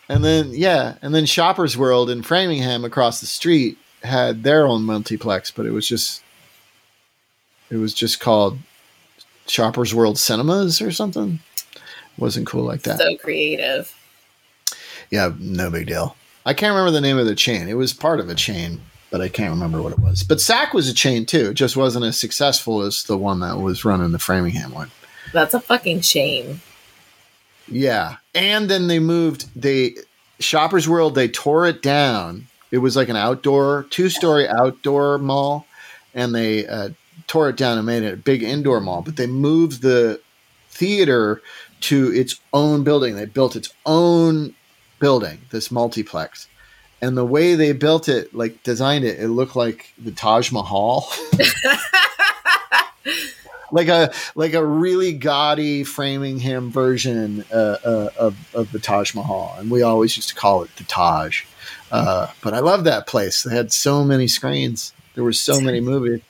[0.09, 4.85] and then yeah, and then Shoppers World in Framingham across the street had their own
[4.85, 6.23] multiplex, but it was just
[7.71, 8.59] it was just called
[9.49, 11.41] Shoppers World Cinemas or something.
[12.17, 12.99] Wasn't cool like that.
[12.99, 13.93] So creative.
[15.11, 16.17] Yeah, no big deal.
[16.47, 17.67] I can't remember the name of the chain.
[17.69, 18.81] It was part of a chain,
[19.11, 20.23] but I can't remember what it was.
[20.23, 21.51] But SAC was a chain too.
[21.51, 24.91] It just wasn't as successful as the one that was running the Framingham one.
[25.33, 26.61] That's a fucking shame.
[27.67, 28.17] Yeah.
[28.35, 29.95] And then they moved they
[30.41, 32.47] Shoppers World, they tore it down.
[32.71, 35.67] It was like an outdoor, two story outdoor mall,
[36.15, 36.91] and they uh,
[37.27, 39.03] tore it down and made it a big indoor mall.
[39.03, 40.21] But they moved the
[40.69, 41.43] theater
[41.81, 43.17] to its own building.
[43.17, 44.55] They built its own
[45.01, 46.47] building, this multiplex.
[47.01, 51.09] And the way they built it, like designed it, it looked like the Taj Mahal.
[53.73, 59.55] like a like a really gaudy Framingham version uh, uh, of of the Taj Mahal,
[59.59, 61.45] and we always used to call it the Taj.
[61.91, 63.43] Uh, but I love that place.
[63.43, 64.93] They had so many screens.
[65.15, 66.21] There were so many movies.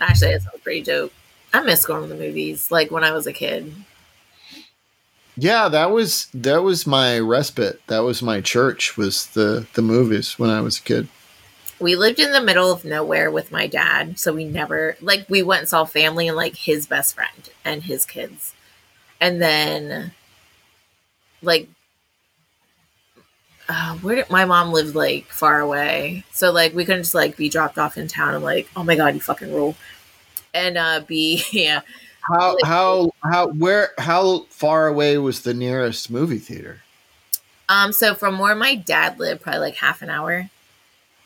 [0.00, 1.12] Actually, it sounds pretty dope.
[1.54, 3.72] I miss going to the movies, like when I was a kid.
[5.42, 7.84] Yeah, that was that was my respite.
[7.88, 8.96] That was my church.
[8.96, 11.08] Was the the movies when I was a kid.
[11.80, 15.42] We lived in the middle of nowhere with my dad, so we never like we
[15.42, 18.54] went and saw family and like his best friend and his kids,
[19.20, 20.12] and then
[21.42, 21.68] like
[23.68, 27.36] uh, where did my mom lived like far away, so like we couldn't just like
[27.36, 29.74] be dropped off in town and like oh my god you fucking rule,
[30.54, 31.80] and uh be yeah
[32.22, 36.80] How how how where how far away was the nearest movie theater?
[37.68, 40.48] um so from where my dad lived probably like half an hour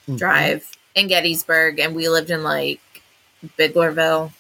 [0.08, 0.16] Mm-hmm.
[0.18, 2.80] drive in Gettysburg, and we lived in like
[3.58, 4.30] Biglerville.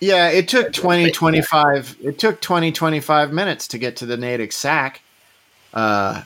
[0.00, 4.52] Yeah, it took 20 25 it took 20 25 minutes to get to the Natick
[4.52, 5.00] Sack.
[5.72, 6.22] Uh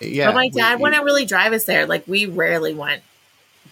[0.00, 0.26] yeah.
[0.26, 1.86] but my we- dad wouldn't really drive us there.
[1.86, 3.02] Like we rarely went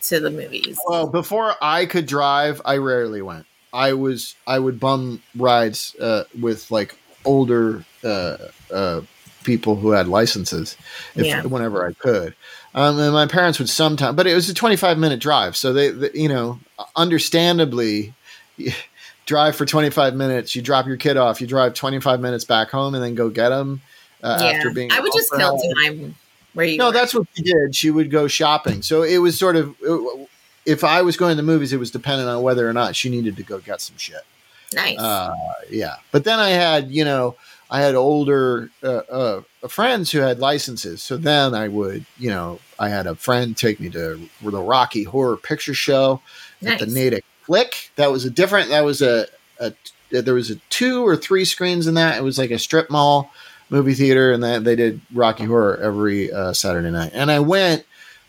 [0.03, 0.76] to the movies.
[0.88, 3.46] Well, before I could drive, I rarely went.
[3.73, 6.95] I was I would bum rides uh, with like
[7.25, 8.37] older uh,
[8.73, 9.01] uh,
[9.45, 10.77] people who had licenses,
[11.14, 11.43] if, Yeah.
[11.45, 12.35] whenever I could.
[12.75, 15.73] Um, and my parents would sometimes, but it was a twenty five minute drive, so
[15.73, 16.59] they, they you know,
[16.97, 18.14] understandably.
[19.25, 20.57] Drive for 25 minutes.
[20.57, 21.41] You drop your kid off.
[21.41, 23.81] You drive 25 minutes back home, and then go get them.
[24.20, 26.16] Uh, yeah, After being I would just kill time
[26.55, 26.77] where you.
[26.77, 26.93] no, were.
[26.93, 27.75] that's what she did.
[27.75, 28.83] She would go shopping.
[28.83, 29.77] So it was sort of
[30.64, 33.08] if I was going to the movies, it was dependent on whether or not she
[33.08, 34.22] needed to go get some shit.
[34.74, 34.98] nice.
[34.98, 35.34] Uh,
[35.70, 37.36] yeah, but then I had you know
[37.70, 41.02] I had older uh, uh, friends who had licenses.
[41.02, 45.04] So then I would you know I had a friend take me to the Rocky
[45.04, 46.20] Horror Picture Show
[46.64, 46.94] at the Nice.
[46.94, 47.90] Natick Flick.
[47.96, 48.68] That was a different.
[48.68, 49.26] That was a,
[49.58, 49.72] a
[50.10, 52.18] there was a two or three screens in that.
[52.18, 53.32] It was like a strip mall
[53.70, 57.12] movie theater, and then they did Rocky Horror every uh, Saturday night.
[57.14, 57.84] And I went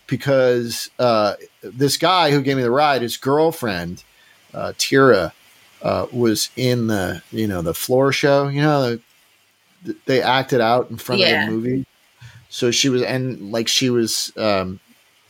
[0.06, 4.04] because uh, this guy who gave me the ride, his girlfriend,
[4.52, 5.32] uh, Tira,
[5.82, 8.48] uh, was in the you know the floor show.
[8.48, 8.98] You know,
[9.82, 11.42] the, they acted out in front Yeah.
[11.42, 11.86] of the movie.
[12.48, 14.78] So she was, and like she was, um,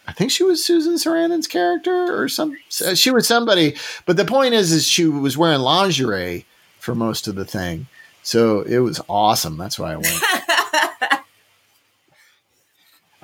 [0.07, 2.55] I think she was Susan Sarandon's character or some.
[2.68, 6.45] She was somebody, but the point is, is she was wearing lingerie
[6.79, 7.87] for most of the thing.
[8.22, 9.57] So it was awesome.
[9.57, 10.22] That's why I went.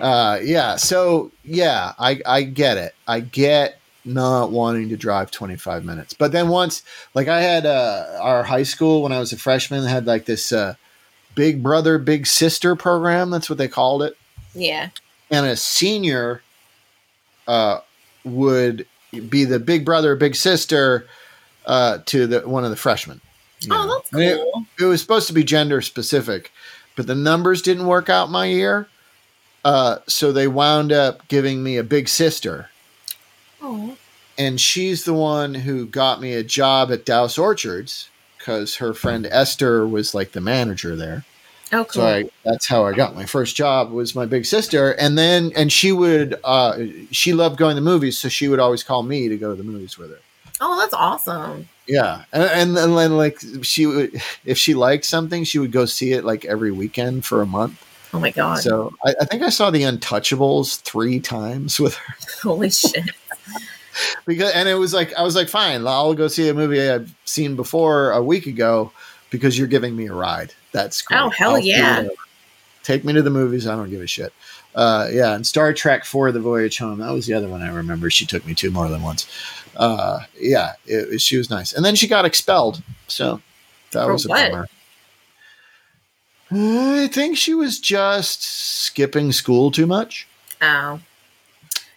[0.01, 0.77] Uh, yeah.
[0.77, 2.95] So yeah, I I get it.
[3.07, 6.15] I get not wanting to drive 25 minutes.
[6.15, 6.83] But then once,
[7.15, 10.53] like I had uh, our high school when I was a freshman had like this
[10.53, 10.75] uh,
[11.35, 13.31] big brother big sister program.
[13.31, 14.17] That's what they called it.
[14.55, 14.89] yeah.
[15.33, 16.43] And a senior
[17.47, 17.81] uh,
[18.25, 18.87] would
[19.29, 21.07] be the big brother big sister
[21.67, 23.21] uh, to the one of the freshmen.
[23.67, 23.77] know.
[23.79, 24.67] Oh, that's And it- cool.
[24.81, 26.51] it was supposed to be gender specific,
[26.97, 28.89] but the numbers didn't work out my year.
[29.65, 32.71] Uh, so they wound up giving me a big sister,
[33.63, 33.97] Oh,
[34.39, 38.09] and she's the one who got me a job at Dowse Orchards
[38.39, 41.25] because her friend Esther was like the manager there.
[41.73, 42.03] oh, cool.
[42.03, 45.53] So I, that's how I got my first job was my big sister, and then
[45.55, 46.79] and she would uh,
[47.11, 49.65] she loved going to movies, so she would always call me to go to the
[49.65, 50.19] movies with her.
[50.63, 51.69] Oh, that's awesome.
[51.87, 55.85] Yeah, and, and then then, like she would if she liked something, she would go
[55.85, 57.85] see it like every weekend for a month.
[58.13, 58.59] Oh my god.
[58.59, 63.11] So I, I think I saw The Untouchables three times with her Holy shit.
[64.27, 67.15] because, and it was like I was like, fine, I'll go see a movie I've
[67.25, 68.93] seen before a week ago
[69.31, 70.53] because you're giving me a ride.
[70.73, 71.21] That's great.
[71.21, 72.09] Oh, hell I'll yeah.
[72.83, 73.67] Take me to the movies.
[73.67, 74.33] I don't give a shit.
[74.75, 76.99] Uh, yeah, and Star Trek for the Voyage Home.
[77.01, 78.09] That was the other one I remember.
[78.09, 79.27] She took me to more than once.
[79.77, 82.83] Uh, yeah, it, it- she was nice, and then she got expelled.
[83.09, 83.41] So
[83.93, 84.51] that For was a what?
[84.51, 84.69] bummer.
[86.51, 90.27] I think she was just skipping school too much.
[90.61, 91.01] Oh.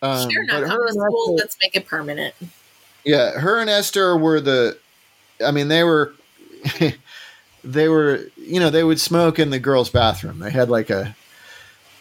[0.01, 1.23] Um, sure, but not her and school.
[1.35, 2.35] Esther- Let's make it permanent.
[3.05, 4.77] yeah, her and Esther were the
[5.43, 6.13] I mean, they were,
[7.63, 10.39] they were, you know, they would smoke in the girls' bathroom.
[10.39, 11.15] They had like a,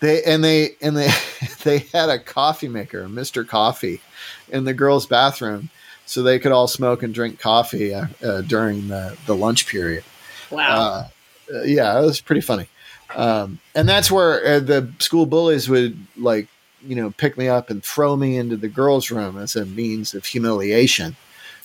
[0.01, 1.11] they and they and they
[1.65, 4.01] they had a coffee maker, Mister Coffee,
[4.49, 5.71] in the girls' bathroom,
[6.07, 10.05] so they could all smoke and drink coffee uh, uh, during the the lunch period.
[10.51, 10.77] Wow.
[10.77, 11.09] Uh,
[11.53, 12.67] uh, yeah, it was pretty funny.
[13.15, 16.49] Um, and that's where uh, the school bullies would like,
[16.87, 20.15] you know, pick me up and throw me into the girls' room as a means
[20.15, 21.15] of humiliation.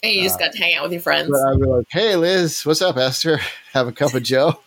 [0.04, 1.32] and you just got to hang out with your friends.
[1.34, 3.40] I'd be like, "Hey, Liz, what's up, Esther?
[3.74, 4.60] Have a cup of Joe."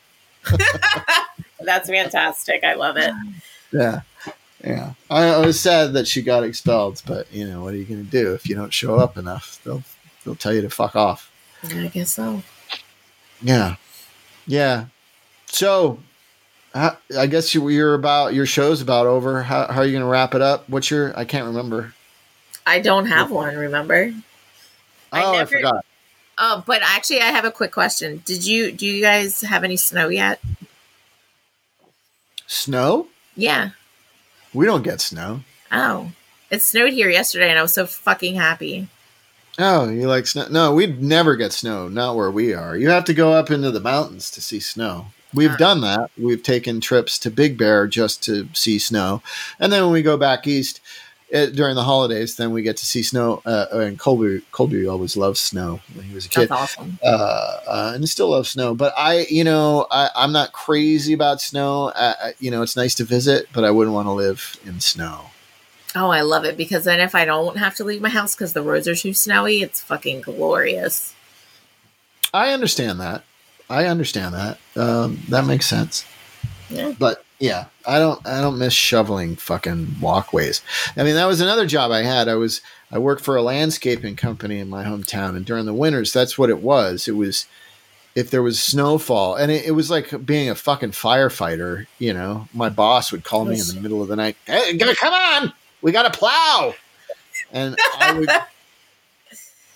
[1.61, 2.65] That's fantastic.
[2.65, 3.13] I love it.
[3.73, 4.01] Yeah,
[4.65, 4.95] yeah.
[5.09, 8.05] I, I was sad that she got expelled, but you know, what are you going
[8.05, 9.61] to do if you don't show up enough?
[9.63, 9.85] They'll
[10.25, 11.31] they'll tell you to fuck off.
[11.63, 12.43] I guess so.
[13.41, 13.77] Yeah,
[14.49, 14.87] yeah.
[15.51, 15.99] So,
[16.75, 19.43] I, I guess you, you're about your show's about over.
[19.43, 20.69] How, how are you going to wrap it up?
[20.69, 21.17] What's your?
[21.19, 21.95] I can't remember.
[22.67, 24.13] I don't have one, remember?
[25.13, 25.85] Oh, I, never- forgot.
[26.43, 28.23] Oh, but actually I have a quick question.
[28.25, 30.41] Did you do you guys have any snow yet?
[32.47, 33.09] Snow?
[33.37, 33.71] Yeah.
[34.55, 35.41] We don't get snow.
[35.71, 36.13] Oh.
[36.51, 38.89] It snowed here yesterday and I was so fucking happy.
[39.59, 40.47] Oh, you like snow?
[40.51, 41.89] No, we'd never get snow.
[41.89, 42.75] Not where we are.
[42.75, 45.09] You have to go up into the mountains to see snow.
[45.33, 46.11] We've done that.
[46.19, 49.23] We've taken trips to Big Bear just to see snow,
[49.59, 50.81] and then when we go back east
[51.33, 53.43] uh, during the holidays, then we get to see snow.
[53.45, 56.49] Uh, and Colby, Colby always loved snow when he was a kid.
[56.49, 56.99] That's awesome.
[57.05, 58.75] uh, uh, and still love snow.
[58.75, 61.93] But I, you know, I, I'm not crazy about snow.
[61.95, 64.81] I, I, you know, it's nice to visit, but I wouldn't want to live in
[64.81, 65.27] snow.
[65.95, 68.53] Oh, I love it because then if I don't have to leave my house because
[68.53, 71.15] the roads are too snowy, it's fucking glorious.
[72.33, 73.25] I understand that.
[73.71, 74.59] I understand that.
[74.77, 76.05] Um, that makes sense.
[76.69, 76.93] Yeah.
[76.99, 78.25] But yeah, I don't.
[78.27, 80.61] I don't miss shoveling fucking walkways.
[80.97, 82.29] I mean, that was another job I had.
[82.29, 82.61] I was.
[82.93, 86.51] I worked for a landscaping company in my hometown, and during the winters, that's what
[86.51, 87.09] it was.
[87.09, 87.47] It was
[88.15, 91.87] if there was snowfall, and it, it was like being a fucking firefighter.
[91.99, 94.37] You know, my boss would call me in the middle of the night.
[94.45, 96.75] Hey, come on, we got to plow,
[97.53, 98.29] and I would.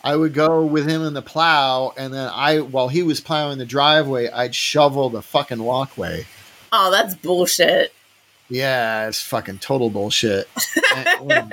[0.05, 3.57] I would go with him in the plow, and then I, while he was plowing
[3.57, 6.27] the driveway, I'd shovel the fucking walkway.
[6.71, 7.95] Oh, that's bullshit.
[8.51, 10.49] Yeah, it's fucking total bullshit.
[10.95, 11.53] Um, and,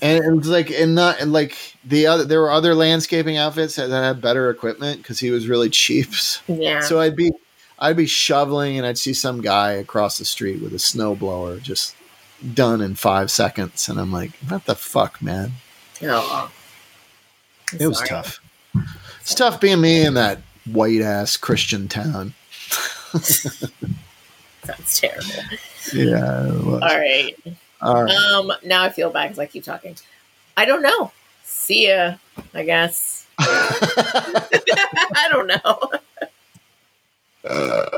[0.00, 3.76] and it was like, and not, and like the other, there were other landscaping outfits
[3.76, 6.08] that had better equipment because he was really cheap.
[6.46, 6.80] Yeah.
[6.80, 7.30] So I'd be,
[7.78, 11.94] I'd be shoveling, and I'd see some guy across the street with a snowblower just
[12.54, 15.52] done in five seconds, and I'm like, what the fuck, man?
[16.02, 16.50] Oh.
[17.72, 18.08] I'm It was sorry.
[18.08, 18.40] tough.
[19.20, 22.34] It's tough being me in that white ass Christian town.
[23.20, 25.28] Sounds terrible.
[25.92, 26.46] Yeah.
[26.62, 26.82] was.
[26.82, 27.34] All right.
[27.82, 28.14] All right.
[28.14, 28.52] Um.
[28.64, 29.96] Now I feel bad because I keep talking.
[30.56, 31.12] I don't know.
[31.44, 32.16] See ya.
[32.54, 33.26] I guess.
[33.38, 35.90] I don't know.